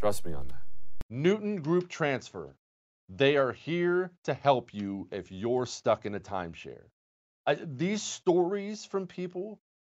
[0.00, 0.62] Trust me on that.
[1.08, 2.56] Newton Group Transfer.
[3.08, 6.86] They are here to help you if you're stuck in a timeshare.
[7.46, 9.60] I, these stories from people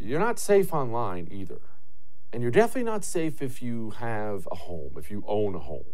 [0.00, 1.60] you're not safe online either.
[2.32, 5.84] And you're definitely not safe if you have a home, if you own a home.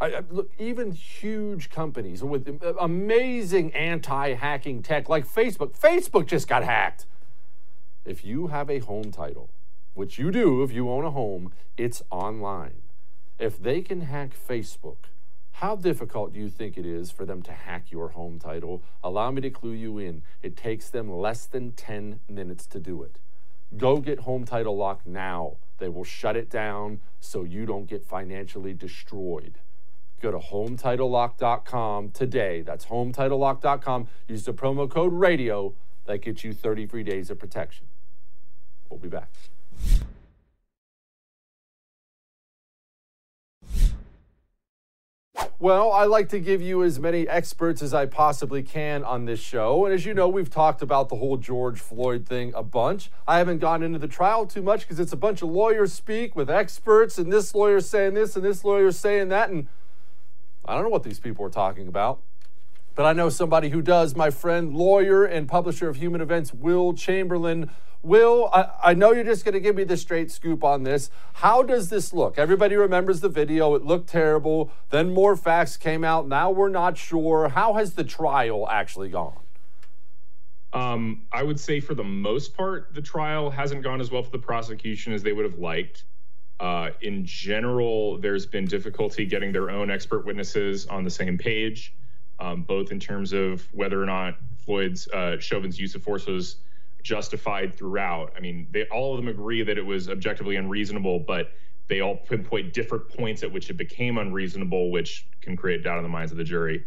[0.00, 6.48] I, I, look, even huge companies with amazing anti hacking tech like Facebook, Facebook just
[6.48, 7.06] got hacked.
[8.04, 9.50] If you have a home title,
[9.94, 12.82] which you do if you own a home, it's online.
[13.38, 15.08] If they can hack Facebook,
[15.52, 18.82] how difficult do you think it is for them to hack your home title?
[19.02, 20.22] Allow me to clue you in.
[20.42, 23.18] It takes them less than 10 minutes to do it.
[23.76, 25.56] Go get Home Title Lock now.
[25.78, 29.58] They will shut it down so you don't get financially destroyed.
[30.20, 32.62] Go to HometitleLock.com today.
[32.62, 34.08] That's HometitleLock.com.
[34.28, 35.74] Use the promo code RADIO.
[36.06, 37.86] That gets you 30 free days of protection.
[38.90, 39.30] We'll be back.
[45.58, 49.40] Well, I like to give you as many experts as I possibly can on this
[49.40, 49.84] show.
[49.84, 53.10] And as you know, we've talked about the whole George Floyd thing a bunch.
[53.28, 56.34] I haven't gone into the trial too much because it's a bunch of lawyers speak
[56.34, 59.50] with experts, and this lawyer's saying this and this lawyer's saying that.
[59.50, 59.68] And
[60.64, 62.20] I don't know what these people are talking about.
[62.94, 64.16] But I know somebody who does.
[64.16, 67.70] My friend, lawyer, and publisher of Human Events, Will Chamberlain
[68.02, 71.10] Will, I, I know you're just going to give me the straight scoop on this.
[71.34, 72.38] How does this look?
[72.38, 73.74] Everybody remembers the video.
[73.74, 74.70] It looked terrible.
[74.88, 76.26] Then more facts came out.
[76.26, 77.50] Now we're not sure.
[77.50, 79.36] How has the trial actually gone?
[80.72, 84.30] Um, I would say for the most part, the trial hasn't gone as well for
[84.30, 86.04] the prosecution as they would have liked.
[86.58, 91.94] Uh, in general, there's been difficulty getting their own expert witnesses on the same page,
[92.38, 96.56] um, both in terms of whether or not Floyd's uh, Chauvin's use of force was
[97.02, 98.32] justified throughout.
[98.36, 101.52] I mean, they all of them agree that it was objectively unreasonable, but
[101.88, 106.02] they all pinpoint different points at which it became unreasonable, which can create doubt in
[106.02, 106.84] the minds of the jury.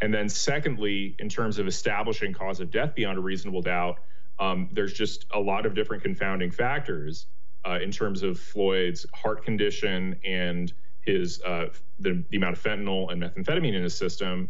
[0.00, 3.98] And then, secondly, in terms of establishing cause of death beyond a reasonable doubt,
[4.38, 7.26] um, there's just a lot of different confounding factors
[7.64, 11.66] uh, in terms of Floyd's heart condition and his uh,
[11.98, 14.48] the, the amount of fentanyl and methamphetamine in his system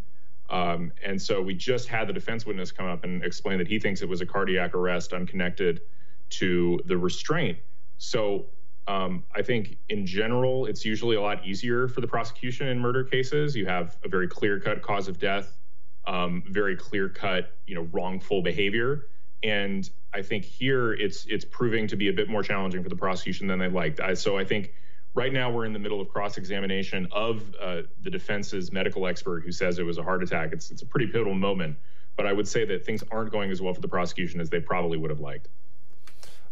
[0.51, 3.78] um, and so we just had the defense witness come up and explain that he
[3.78, 5.80] thinks it was a cardiac arrest unconnected
[6.30, 7.59] to the restraint.
[7.99, 8.47] So
[8.86, 13.05] um, I think in general, it's usually a lot easier for the prosecution in murder
[13.05, 13.57] cases.
[13.57, 15.57] You have a very clear cut cause of death,
[16.07, 19.07] um, very clear cut, you know, wrongful behavior.
[19.42, 22.97] And I think here it's it's proving to be a bit more challenging for the
[22.97, 24.01] prosecution than they liked.
[24.01, 24.74] I, so I think
[25.15, 29.45] right now we're in the middle of cross examination of uh, the defense's medical expert
[29.45, 30.53] who says it was a heart attack.
[30.53, 31.77] It's it's a pretty pivotal moment.
[32.17, 34.61] But I would say that things aren't going as well for the prosecution as they
[34.61, 35.49] probably would have liked.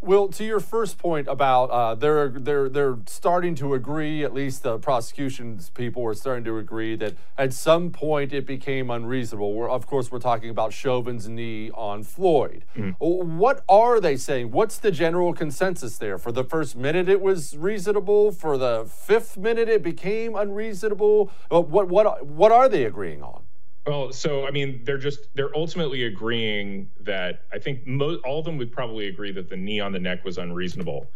[0.03, 4.65] Will, to your first point about uh, they're they're they're starting to agree, at least
[4.65, 9.55] the prosecution's people are starting to agree that at some point it became unreasonable.
[9.55, 12.65] We're, of course, we're talking about Chauvin's knee on Floyd.
[12.77, 12.97] Mm.
[12.99, 14.51] What are they saying?
[14.51, 16.19] What's the general consensus there?
[16.19, 18.33] For the first minute, it was reasonable.
[18.33, 21.31] For the fifth minute, it became unreasonable.
[21.49, 23.42] What what what are they agreeing on?
[23.87, 28.45] Well, so I mean, they're just they're ultimately agreeing that I think mo- all of
[28.45, 31.11] them would probably agree that the knee on the neck was unreasonable.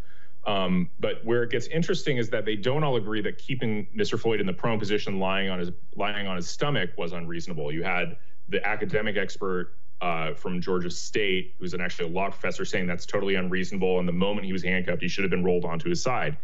[0.46, 4.18] Um, but where it gets interesting is that they don't all agree that keeping Mr.
[4.18, 7.72] Floyd in the prone position, lying on his lying on his stomach, was unreasonable.
[7.72, 8.16] You had
[8.48, 13.06] the academic expert uh, from Georgia State, who's an actually a law professor, saying that's
[13.06, 13.98] totally unreasonable.
[13.98, 16.36] And the moment he was handcuffed, he should have been rolled onto his side.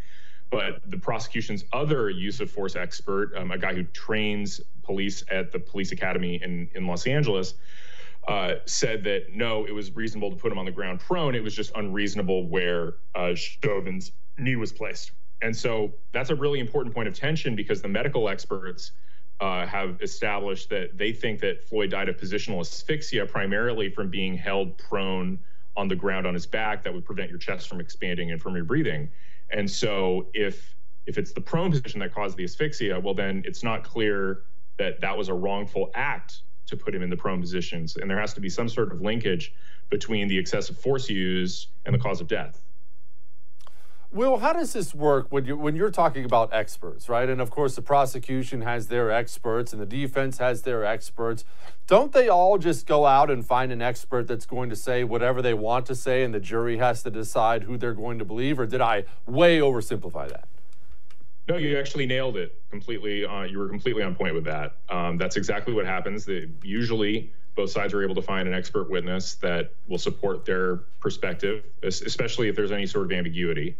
[0.52, 5.50] But the prosecution's other use of force expert, um, a guy who trains police at
[5.50, 7.54] the police academy in, in Los Angeles,
[8.28, 11.34] uh, said that no, it was reasonable to put him on the ground prone.
[11.34, 15.12] It was just unreasonable where uh, Chauvin's knee was placed.
[15.40, 18.92] And so that's a really important point of tension because the medical experts
[19.40, 24.36] uh, have established that they think that Floyd died of positional asphyxia primarily from being
[24.36, 25.38] held prone
[25.78, 28.54] on the ground on his back that would prevent your chest from expanding and from
[28.54, 29.08] your breathing.
[29.52, 30.74] And so if
[31.06, 34.44] if it's the prone position that caused the asphyxia, well then it's not clear
[34.78, 38.18] that that was a wrongful act to put him in the prone positions, and there
[38.20, 39.52] has to be some sort of linkage
[39.90, 42.62] between the excessive force used and the cause of death.
[44.12, 47.26] Will, how does this work when you when you're talking about experts, right?
[47.26, 51.44] And of course, the prosecution has their experts, and the defense has their experts.
[51.86, 55.40] Don't they all just go out and find an expert that's going to say whatever
[55.40, 58.60] they want to say, and the jury has to decide who they're going to believe?
[58.60, 60.46] Or did I way oversimplify that?
[61.48, 63.24] No, you actually nailed it completely.
[63.24, 64.76] Uh, you were completely on point with that.
[64.90, 66.26] Um, that's exactly what happens.
[66.26, 70.76] They, usually, both sides are able to find an expert witness that will support their
[71.00, 73.76] perspective, especially if there's any sort of ambiguity.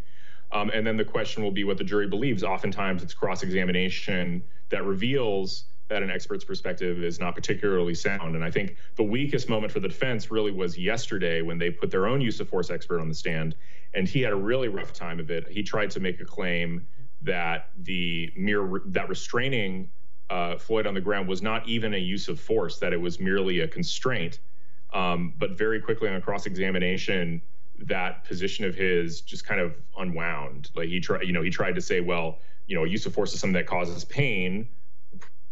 [0.53, 2.43] Um, and then the question will be what the jury believes.
[2.43, 8.35] Oftentimes, it's cross examination that reveals that an expert's perspective is not particularly sound.
[8.35, 11.91] And I think the weakest moment for the defense really was yesterday when they put
[11.91, 13.55] their own use of force expert on the stand.
[13.93, 15.47] And he had a really rough time of it.
[15.49, 16.87] He tried to make a claim
[17.23, 19.89] that the mere that restraining
[20.29, 23.19] uh, Floyd on the ground was not even a use of force, that it was
[23.19, 24.39] merely a constraint.
[24.93, 27.41] Um, but very quickly on cross examination,
[27.79, 30.69] that position of his just kind of unwound.
[30.75, 33.33] Like he tried, you know, he tried to say, well, you know, use of force
[33.33, 34.67] is something that causes pain.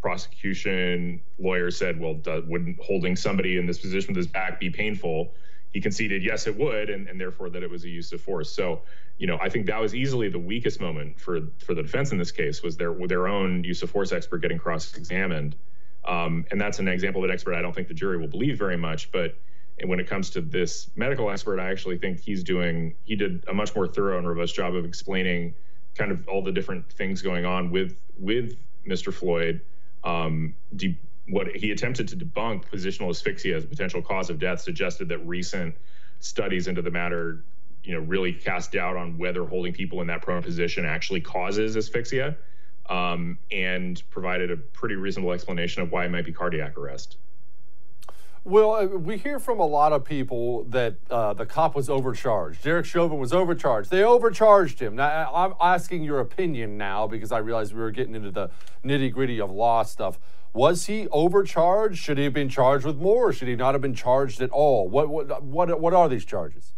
[0.02, 4.70] Prosecution lawyer said, well, do, wouldn't holding somebody in this position with his back be
[4.70, 5.34] painful?
[5.72, 8.52] He conceded, yes, it would, and, and therefore that it was a use of force.
[8.52, 8.82] So,
[9.18, 12.18] you know, I think that was easily the weakest moment for for the defense in
[12.18, 15.56] this case was their their own use of force expert getting cross-examined,
[16.06, 18.58] um, and that's an example of an expert I don't think the jury will believe
[18.58, 19.38] very much, but
[19.82, 23.44] and when it comes to this medical expert, I actually think he's doing he did
[23.48, 25.56] a much more thorough and robust job of explaining
[25.96, 28.56] kind of all the different things going on with with
[28.88, 29.12] Mr.
[29.12, 29.62] Floyd.
[30.04, 34.62] Um, de- what he attempted to debunk positional asphyxia as a potential cause of death
[34.62, 35.76] suggested that recent
[36.20, 37.44] studies into the matter,
[37.84, 41.76] you know, really cast doubt on whether holding people in that prone position actually causes
[41.78, 42.36] asphyxia,
[42.90, 47.18] um, and provided a pretty reasonable explanation of why it might be cardiac arrest.
[48.44, 52.64] Well, uh, we hear from a lot of people that uh, the cop was overcharged.
[52.64, 53.92] Derek Chauvin was overcharged.
[53.92, 54.96] They overcharged him.
[54.96, 58.50] Now, I'm asking your opinion now because I realized we were getting into the
[58.84, 60.20] nitty gritty of law stuff.
[60.54, 62.00] Was he overcharged?
[62.00, 64.50] Should he have been charged with more, or should he not have been charged at
[64.50, 64.89] all?
[64.89, 66.74] What what what what are these charges?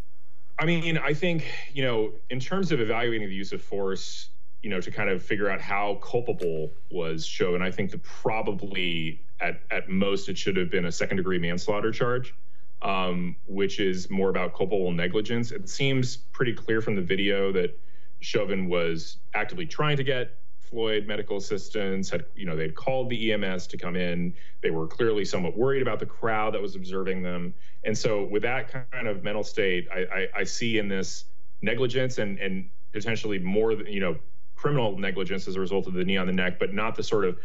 [0.58, 4.28] I mean, I think you know, in terms of evaluating the use of force,
[4.62, 9.22] you know, to kind of figure out how culpable was Chauvin, I think the probably
[9.40, 12.34] at, at most it should have been a second degree manslaughter charge,
[12.82, 15.50] um, which is more about culpable negligence.
[15.50, 17.78] It seems pretty clear from the video that
[18.20, 22.10] Chauvin was actively trying to get Floyd medical assistance.
[22.10, 24.34] Had you know they'd called the EMS to come in.
[24.62, 27.54] They were clearly somewhat worried about the crowd that was observing them.
[27.84, 31.26] And so with that kind of mental state, I, I, I see in this
[31.62, 34.16] negligence and and potentially more you know
[34.56, 37.24] criminal negligence as a result of the knee on the neck, but not the sort
[37.24, 37.38] of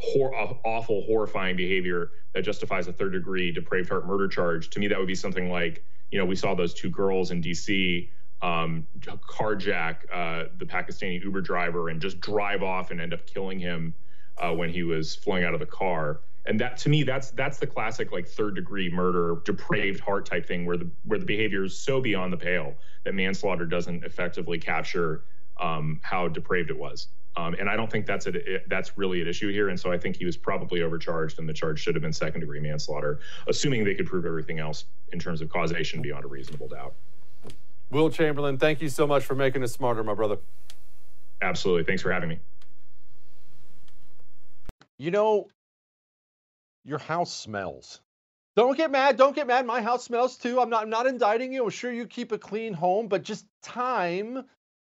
[0.00, 0.34] hor-
[0.64, 4.70] awful, horrifying behavior that justifies a third degree depraved heart murder charge.
[4.70, 7.42] To me, that would be something like, you know, we saw those two girls in
[7.42, 8.08] DC
[8.42, 13.58] um, carjack uh, the Pakistani Uber driver and just drive off and end up killing
[13.58, 13.94] him
[14.38, 16.20] uh, when he was flying out of the car.
[16.46, 20.46] And that to me, that's that's the classic like third degree murder, depraved heart type
[20.46, 22.74] thing, where the where the behavior is so beyond the pale
[23.04, 25.24] that manslaughter doesn't effectively capture
[25.58, 27.08] um, how depraved it was.
[27.36, 28.32] Um, and I don't think that's a,
[28.68, 29.68] that's really an issue here.
[29.68, 32.40] And so I think he was probably overcharged, and the charge should have been second
[32.40, 36.68] degree manslaughter, assuming they could prove everything else in terms of causation beyond a reasonable
[36.68, 36.94] doubt.
[37.90, 40.38] Will Chamberlain, thank you so much for making us smarter, my brother.
[41.42, 41.84] Absolutely.
[41.84, 42.38] Thanks for having me.
[44.98, 45.48] You know,
[46.84, 48.00] your house smells.
[48.56, 49.16] Don't get mad.
[49.16, 49.66] Don't get mad.
[49.66, 50.60] My house smells too.
[50.60, 51.64] I'm not I'm not indicting you.
[51.64, 54.44] I'm sure you keep a clean home, but just time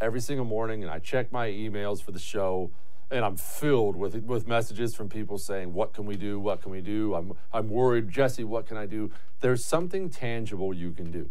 [0.00, 2.70] every single morning and I check my emails for the show,
[3.10, 6.40] and I'm filled with with messages from people saying, "What can we do?
[6.40, 8.44] What can we do?" I'm I'm worried, Jesse.
[8.44, 9.10] What can I do?
[9.40, 11.30] There's something tangible you can do.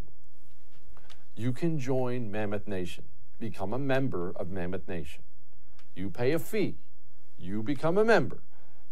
[1.36, 3.03] You can join Mammoth Nation,
[3.39, 5.24] become a member of Mammoth Nation.
[5.93, 6.76] You pay a fee.
[7.38, 8.39] You become a member.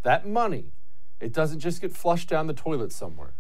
[0.04, 0.66] That money,
[1.22, 3.32] it doesn't just get flushed down the toilet somewhere.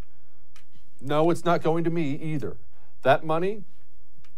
[1.01, 2.55] No, it's not going to me either.
[3.01, 3.65] That money,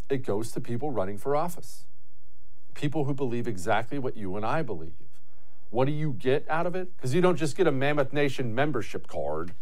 [0.09, 1.85] it goes to people running for office.
[2.73, 4.93] People who believe exactly what you and I believe.
[5.69, 6.95] What do you get out of it?
[6.95, 9.53] Because you don't just get a Mammoth Nation membership card.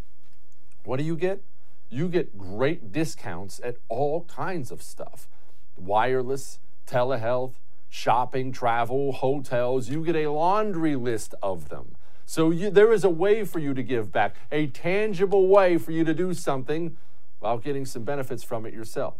[0.83, 1.41] What do you get?
[1.89, 5.27] You get great discounts at all kinds of stuff
[5.75, 7.53] wireless, telehealth,
[7.89, 9.89] shopping, travel, hotels.
[9.89, 11.95] You get a laundry list of them.
[12.25, 15.91] So you, there is a way for you to give back, a tangible way for
[15.91, 16.97] you to do something
[17.39, 19.15] while getting some benefits from it yourself.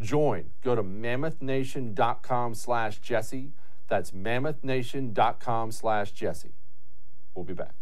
[0.00, 0.50] Join.
[0.62, 3.52] Go to mammothnation.com slash Jesse.
[3.88, 6.52] That's mammothnation.com slash Jesse.
[7.34, 7.74] We'll be back.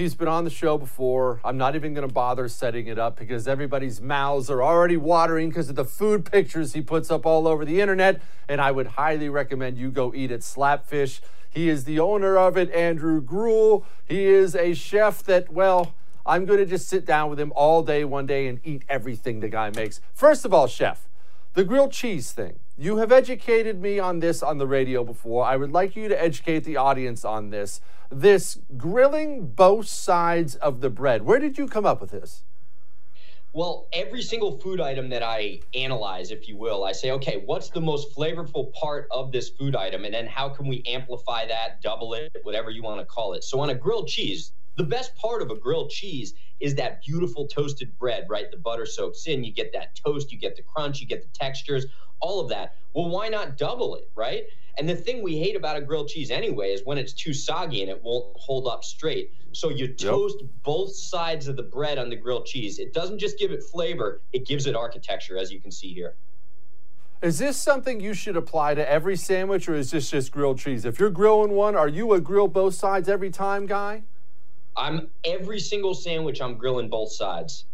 [0.00, 1.40] He's been on the show before.
[1.44, 5.50] I'm not even going to bother setting it up because everybody's mouths are already watering
[5.50, 8.22] because of the food pictures he puts up all over the internet.
[8.48, 11.20] And I would highly recommend you go eat at Slapfish.
[11.50, 13.84] He is the owner of it, Andrew Gruel.
[14.06, 15.94] He is a chef that, well,
[16.24, 19.40] I'm going to just sit down with him all day one day and eat everything
[19.40, 20.00] the guy makes.
[20.12, 21.08] First of all, chef,
[21.54, 22.60] the grilled cheese thing.
[22.78, 25.44] You have educated me on this on the radio before.
[25.44, 27.80] I would like you to educate the audience on this
[28.10, 31.22] this grilling both sides of the bread.
[31.22, 32.42] Where did you come up with this?
[33.52, 37.70] Well, every single food item that I analyze, if you will, I say, okay, what's
[37.70, 40.04] the most flavorful part of this food item?
[40.04, 43.42] And then how can we amplify that, double it, whatever you want to call it?
[43.42, 47.48] So on a grilled cheese, the best part of a grilled cheese is that beautiful
[47.48, 48.48] toasted bread, right?
[48.52, 51.28] The butter soaks in, you get that toast, you get the crunch, you get the
[51.28, 51.86] textures,
[52.20, 52.74] all of that.
[52.94, 54.44] Well, why not double it, right?
[54.80, 57.82] And the thing we hate about a grilled cheese anyway is when it's too soggy
[57.82, 59.30] and it won't hold up straight.
[59.52, 60.48] So you toast yep.
[60.62, 62.78] both sides of the bread on the grilled cheese.
[62.78, 66.14] It doesn't just give it flavor, it gives it architecture, as you can see here.
[67.20, 70.86] Is this something you should apply to every sandwich, or is this just grilled cheese?
[70.86, 74.04] If you're grilling one, are you a grill both sides every time guy?
[74.78, 76.40] I'm every single sandwich.
[76.40, 77.66] I'm grilling both sides.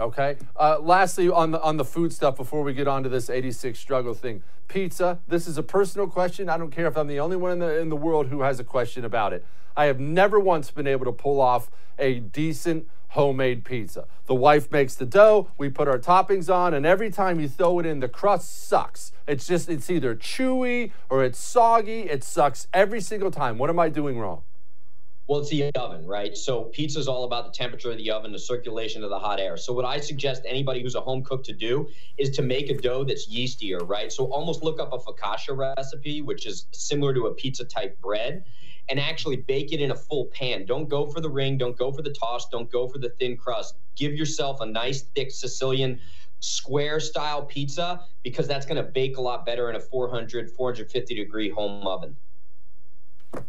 [0.00, 0.36] Okay.
[0.56, 3.78] Uh, lastly, on the on the food stuff, before we get on to this 86
[3.78, 5.18] struggle thing, pizza.
[5.26, 6.48] This is a personal question.
[6.48, 8.60] I don't care if I'm the only one in the in the world who has
[8.60, 9.44] a question about it.
[9.76, 14.06] I have never once been able to pull off a decent homemade pizza.
[14.26, 17.78] The wife makes the dough, we put our toppings on, and every time you throw
[17.78, 19.12] it in, the crust sucks.
[19.26, 22.02] It's just it's either chewy or it's soggy.
[22.02, 23.58] It sucks every single time.
[23.58, 24.42] What am I doing wrong?
[25.28, 26.34] Well, it's the oven, right?
[26.34, 29.38] So pizza is all about the temperature of the oven, the circulation of the hot
[29.38, 29.58] air.
[29.58, 32.78] So what I suggest anybody who's a home cook to do is to make a
[32.78, 34.10] dough that's yeastier, right?
[34.10, 38.42] So almost look up a focaccia recipe, which is similar to a pizza type bread,
[38.88, 40.64] and actually bake it in a full pan.
[40.64, 43.36] Don't go for the ring, don't go for the toss, don't go for the thin
[43.36, 43.76] crust.
[43.96, 46.00] Give yourself a nice thick Sicilian
[46.40, 51.14] square style pizza because that's going to bake a lot better in a 400 450
[51.14, 52.16] degree home oven.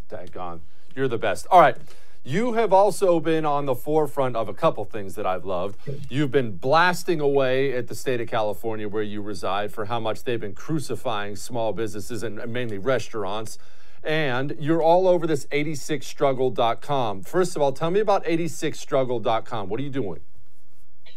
[0.09, 0.59] Daggone.
[0.99, 1.47] You're the best.
[1.49, 1.77] All right.
[2.25, 5.77] You have also been on the forefront of a couple things that I've loved.
[6.09, 10.25] You've been blasting away at the state of California where you reside for how much
[10.25, 13.57] they've been crucifying small businesses and mainly restaurants.
[14.03, 17.21] And you're all over this 86struggle.com.
[17.21, 19.69] First of all, tell me about 86struggle.com.
[19.69, 20.19] What are you doing?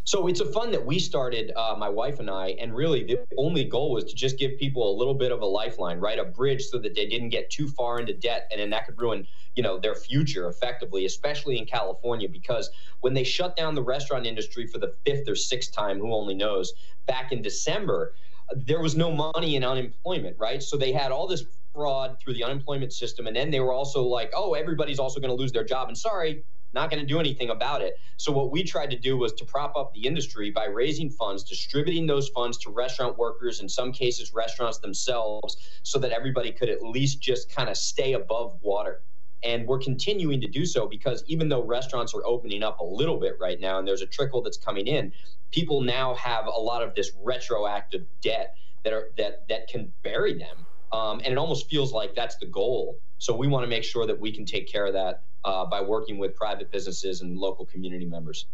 [0.05, 3.25] So it's a fund that we started, uh, my wife and I, and really the
[3.39, 6.19] only goal was to just give people a little bit of a lifeline, right?
[6.19, 9.01] A bridge so that they didn't get too far into debt, and then that could
[9.01, 12.69] ruin, you know, their future effectively, especially in California, because
[13.01, 16.35] when they shut down the restaurant industry for the fifth or sixth time, who only
[16.35, 16.73] knows,
[17.07, 18.15] back in December,
[18.57, 20.65] there was no money in unemployment, right?
[20.65, 24.03] So they had all this fraud through the unemployment system, and then they were also
[24.03, 26.45] like, oh, everybody's also going to lose their job, and sorry,
[26.75, 27.95] not going to do anything about it.
[28.17, 31.45] So what we tried to do was to prop up the industry by raising funds,
[31.45, 36.69] distributing those funds to restaurant workers, in some cases restaurants themselves, so that everybody could
[36.69, 39.03] at least just kind of stay above water.
[39.45, 43.19] And we're continuing to do so because even though restaurants are opening up a little
[43.19, 45.13] bit right now and there's a trickle that's coming in,
[45.51, 48.55] people now have a lot of this retroactive debt
[48.85, 50.67] that are that that can bury them.
[50.93, 52.99] Um, and it almost feels like that's the goal.
[53.19, 55.81] So we want to make sure that we can take care of that uh, by
[55.81, 58.47] working with private businesses and local community members.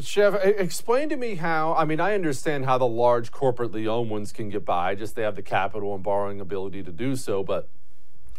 [0.00, 1.74] Chef, explain to me how.
[1.74, 5.22] I mean, I understand how the large corporately owned ones can get by, just they
[5.22, 7.42] have the capital and borrowing ability to do so.
[7.42, 7.68] But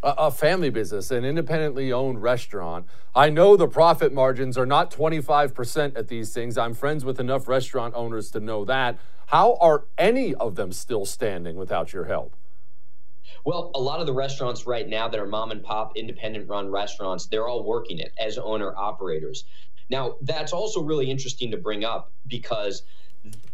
[0.01, 2.85] a, a family business, an independently owned restaurant,
[3.15, 6.57] I know the profit margins are not 25% at these things.
[6.57, 8.97] I'm friends with enough restaurant owners to know that.
[9.27, 12.35] How are any of them still standing without your help?
[13.45, 16.69] Well, a lot of the restaurants right now that are mom and pop, independent run
[16.69, 19.45] restaurants, they're all working it as owner operators.
[19.89, 22.83] Now, that's also really interesting to bring up because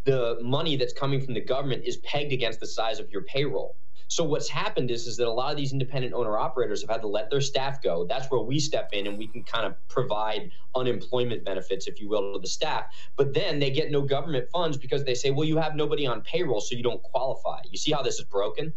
[0.04, 3.76] the money that's coming from the government is pegged against the size of your payroll.
[4.08, 7.02] So what's happened is, is that a lot of these independent owner operators have had
[7.02, 8.06] to let their staff go.
[8.06, 12.08] That's where we step in and we can kind of provide unemployment benefits, if you
[12.08, 12.86] will, to the staff.
[13.16, 16.22] But then they get no government funds because they say, well, you have nobody on
[16.22, 17.62] payroll, so you don't qualify.
[17.70, 18.74] You see how this is broken?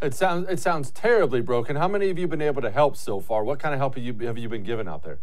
[0.00, 1.74] It sounds it sounds terribly broken.
[1.74, 3.42] How many of you been able to help so far?
[3.42, 5.18] What kind of help have you have you been given out there?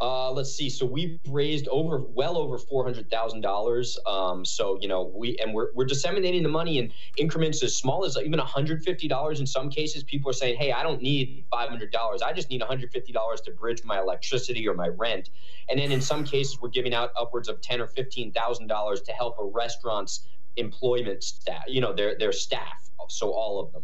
[0.00, 0.68] Uh, let's see.
[0.68, 3.98] So we've raised over well over four hundred thousand um, dollars.
[4.44, 8.16] So you know we and we're we're disseminating the money in increments as small as
[8.16, 9.40] even one hundred fifty dollars.
[9.40, 12.22] In some cases, people are saying, "Hey, I don't need five hundred dollars.
[12.22, 15.30] I just need one hundred fifty dollars to bridge my electricity or my rent."
[15.68, 19.00] And then in some cases, we're giving out upwards of ten or fifteen thousand dollars
[19.02, 21.64] to help a restaurant's employment staff.
[21.66, 22.88] You know their their staff.
[23.08, 23.82] So all of them.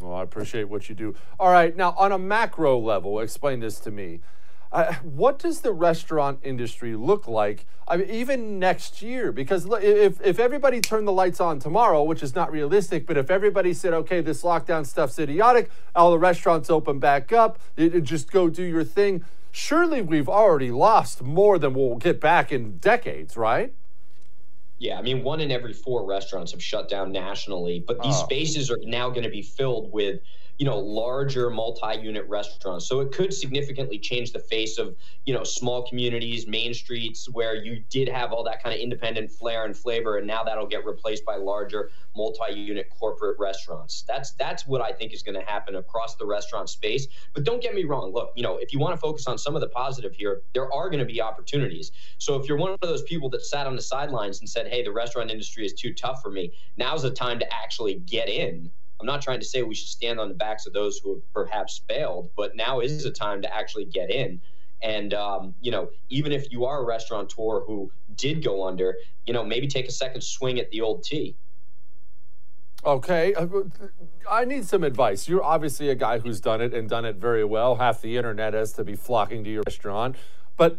[0.00, 1.14] Well, I appreciate what you do.
[1.38, 4.20] All right, now on a macro level, explain this to me.
[4.72, 7.66] Uh, what does the restaurant industry look like?
[7.88, 12.22] I mean, even next year, because if, if everybody turned the lights on tomorrow, which
[12.22, 16.70] is not realistic, but if everybody said, okay, this lockdown stuff's idiotic, all the restaurants
[16.70, 21.74] open back up, it, just go do your thing, surely we've already lost more than
[21.74, 23.74] we'll get back in decades, right?
[24.80, 28.24] Yeah, I mean, one in every four restaurants have shut down nationally, but these oh.
[28.24, 30.20] spaces are now going to be filled with
[30.60, 32.86] you know larger multi-unit restaurants.
[32.86, 34.94] So it could significantly change the face of
[35.24, 39.32] you know small communities main streets where you did have all that kind of independent
[39.32, 44.04] flair and flavor and now that'll get replaced by larger multi-unit corporate restaurants.
[44.06, 47.06] That's that's what i think is going to happen across the restaurant space.
[47.32, 49.54] But don't get me wrong look you know if you want to focus on some
[49.54, 51.90] of the positive here there are going to be opportunities.
[52.18, 54.84] So if you're one of those people that sat on the sidelines and said hey
[54.84, 58.70] the restaurant industry is too tough for me now's the time to actually get in
[59.00, 61.32] I'm not trying to say we should stand on the backs of those who have
[61.32, 64.40] perhaps failed, but now is a time to actually get in.
[64.82, 68.96] And um, you know, even if you are a restaurateur who did go under,
[69.26, 71.36] you know, maybe take a second swing at the old T.
[72.82, 73.46] Okay, uh,
[74.30, 75.28] I need some advice.
[75.28, 77.76] You're obviously a guy who's done it and done it very well.
[77.76, 80.16] Half the internet has to be flocking to your restaurant.
[80.60, 80.76] But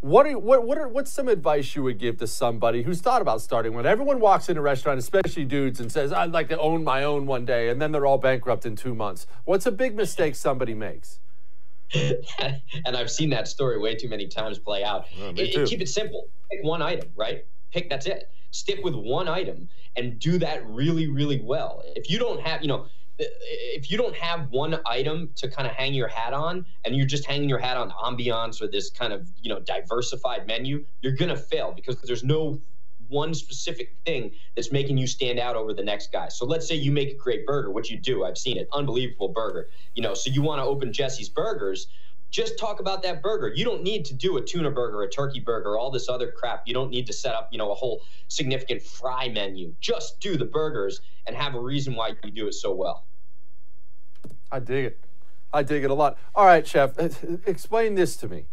[0.00, 3.22] what are what what are what's some advice you would give to somebody who's thought
[3.22, 3.86] about starting one?
[3.86, 7.24] Everyone walks in a restaurant, especially dudes, and says, "I'd like to own my own
[7.24, 9.26] one day," and then they're all bankrupt in two months.
[9.46, 11.20] What's a big mistake somebody makes?
[11.94, 15.06] and I've seen that story way too many times play out.
[15.18, 16.28] Oh, it, it, keep it simple.
[16.50, 17.46] Pick one item, right?
[17.72, 18.30] Pick that's it.
[18.50, 21.82] Stick with one item and do that really, really well.
[21.96, 22.88] If you don't have, you know,
[23.18, 27.06] if you don't have one item to kind of hang your hat on and you're
[27.06, 31.14] just hanging your hat on ambiance or this kind of you know diversified menu you're
[31.14, 32.60] going to fail because there's no
[33.08, 36.28] one specific thing that's making you stand out over the next guy.
[36.28, 37.70] So let's say you make a great burger.
[37.70, 38.24] What you do?
[38.24, 38.66] I've seen it.
[38.72, 39.68] Unbelievable burger.
[39.94, 41.86] You know so you want to open jesse's burgers
[42.34, 43.52] just talk about that burger.
[43.54, 46.64] You don't need to do a tuna burger, a turkey burger, all this other crap.
[46.66, 49.72] You don't need to set up, you know, a whole significant fry menu.
[49.80, 53.04] Just do the burgers and have a reason why you do it so well.
[54.50, 55.00] I dig it.
[55.52, 56.18] I dig it a lot.
[56.34, 56.98] All right, chef,
[57.46, 58.46] explain this to me.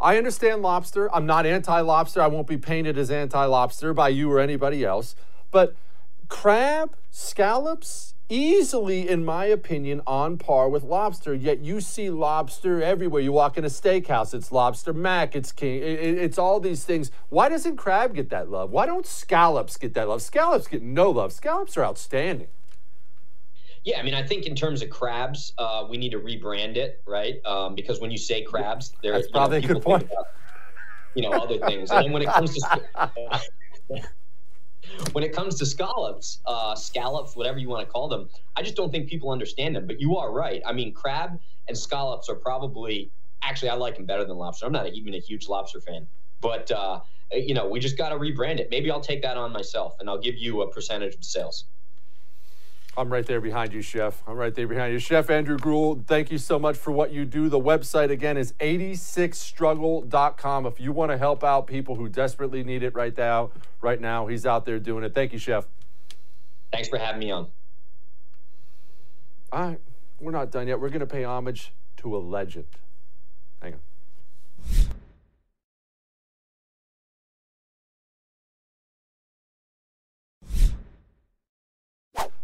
[0.00, 1.14] I understand lobster.
[1.14, 2.20] I'm not anti-lobster.
[2.20, 5.14] I won't be painted as anti-lobster by you or anybody else.
[5.52, 5.76] But
[6.28, 11.34] crab, scallops, easily, in my opinion, on par with lobster.
[11.34, 13.22] Yet you see lobster everywhere.
[13.22, 17.10] You walk in a steakhouse, it's lobster mac, it's king, it's all these things.
[17.28, 18.70] Why doesn't crab get that love?
[18.70, 20.22] Why don't scallops get that love?
[20.22, 21.32] Scallops get no love.
[21.32, 22.48] Scallops are outstanding.
[23.84, 27.00] Yeah, I mean, I think in terms of crabs, uh, we need to rebrand it,
[27.06, 27.44] right?
[27.46, 30.02] Um, because when you say crabs, there That's probably know, a good point.
[30.02, 30.26] About,
[31.14, 31.90] you know, other things.
[31.90, 33.10] And then when it comes to
[35.12, 38.76] when it comes to scallops, uh, scallops, whatever you want to call them, I just
[38.76, 39.86] don't think people understand them.
[39.86, 40.62] But you are right.
[40.66, 43.10] I mean, crab and scallops are probably
[43.42, 44.66] actually I like them better than lobster.
[44.66, 46.06] I'm not even a huge lobster fan,
[46.40, 47.00] but uh,
[47.32, 48.68] you know, we just got to rebrand it.
[48.70, 51.64] Maybe I'll take that on myself, and I'll give you a percentage of sales.
[52.98, 54.20] I'm right there behind you, Chef.
[54.26, 54.98] I'm right there behind you.
[54.98, 57.48] Chef Andrew Gruel, thank you so much for what you do.
[57.48, 60.66] The website, again, is 86struggle.com.
[60.66, 64.26] If you want to help out people who desperately need it right now, right now,
[64.26, 65.14] he's out there doing it.
[65.14, 65.64] Thank you, Chef.
[66.72, 67.46] Thanks for having me on.
[69.52, 69.80] All right.
[70.18, 70.80] We're not done yet.
[70.80, 72.66] We're going to pay homage to a legend.
[73.62, 73.80] Hang on.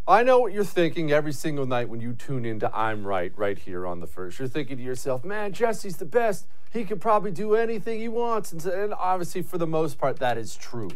[0.07, 3.59] I know what you're thinking every single night when you tune into I'm Right, right
[3.59, 4.38] here on the first.
[4.38, 6.46] You're thinking to yourself, man, Jesse's the best.
[6.70, 8.52] He could probably do anything he wants.
[8.52, 10.90] And, and obviously, for the most part, that is true.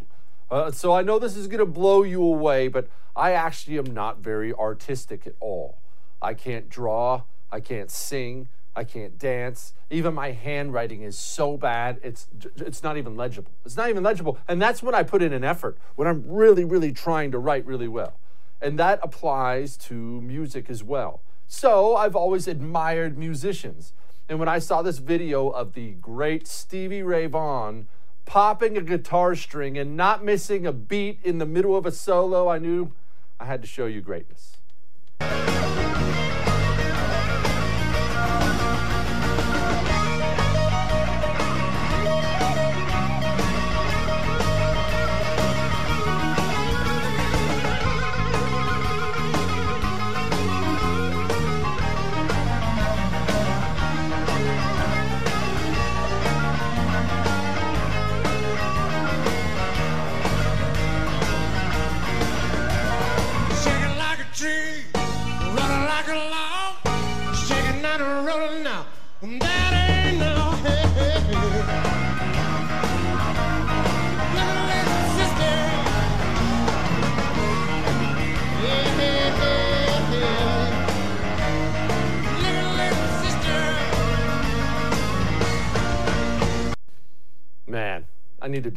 [0.50, 3.94] Uh, so I know this is going to blow you away, but I actually am
[3.94, 5.78] not very artistic at all.
[6.20, 9.72] I can't draw, I can't sing, I can't dance.
[9.88, 13.52] Even my handwriting is so bad, it's, it's not even legible.
[13.64, 14.38] It's not even legible.
[14.46, 17.64] And that's when I put in an effort, when I'm really, really trying to write
[17.64, 18.12] really well.
[18.60, 21.22] And that applies to music as well.
[21.46, 23.92] So I've always admired musicians.
[24.28, 27.88] And when I saw this video of the great Stevie Ray Vaughan
[28.26, 32.48] popping a guitar string and not missing a beat in the middle of a solo,
[32.48, 32.92] I knew
[33.40, 34.58] I had to show you greatness.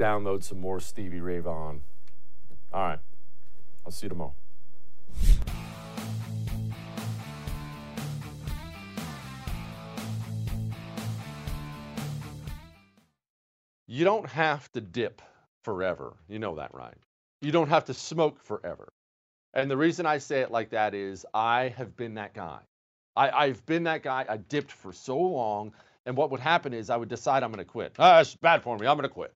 [0.01, 1.83] Download some more Stevie Ray Vaughan.
[2.73, 2.99] All right.
[3.85, 4.33] I'll see you tomorrow.
[13.87, 15.21] You don't have to dip
[15.63, 16.13] forever.
[16.27, 16.95] You know that, right?
[17.41, 18.91] You don't have to smoke forever.
[19.53, 22.59] And the reason I say it like that is I have been that guy.
[23.15, 24.25] I, have been that guy.
[24.27, 25.73] I dipped for so long.
[26.07, 27.93] And what would happen is I would decide I'm going to quit.
[27.99, 28.87] Ah, it's bad for me.
[28.87, 29.35] I'm going to quit.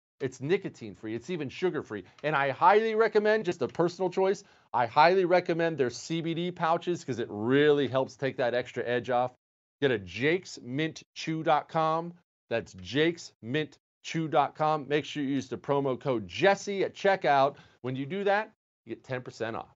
[0.21, 1.13] It's nicotine free.
[1.15, 2.05] It's even sugar free.
[2.23, 4.43] And I highly recommend, just a personal choice,
[4.73, 9.33] I highly recommend their CBD pouches because it really helps take that extra edge off.
[9.81, 12.13] Get a jakesmintchew.com.
[12.49, 14.87] That's jakesmintchew.com.
[14.87, 17.55] Make sure you use the promo code Jesse at checkout.
[17.81, 18.51] When you do that,
[18.85, 19.75] you get 10% off.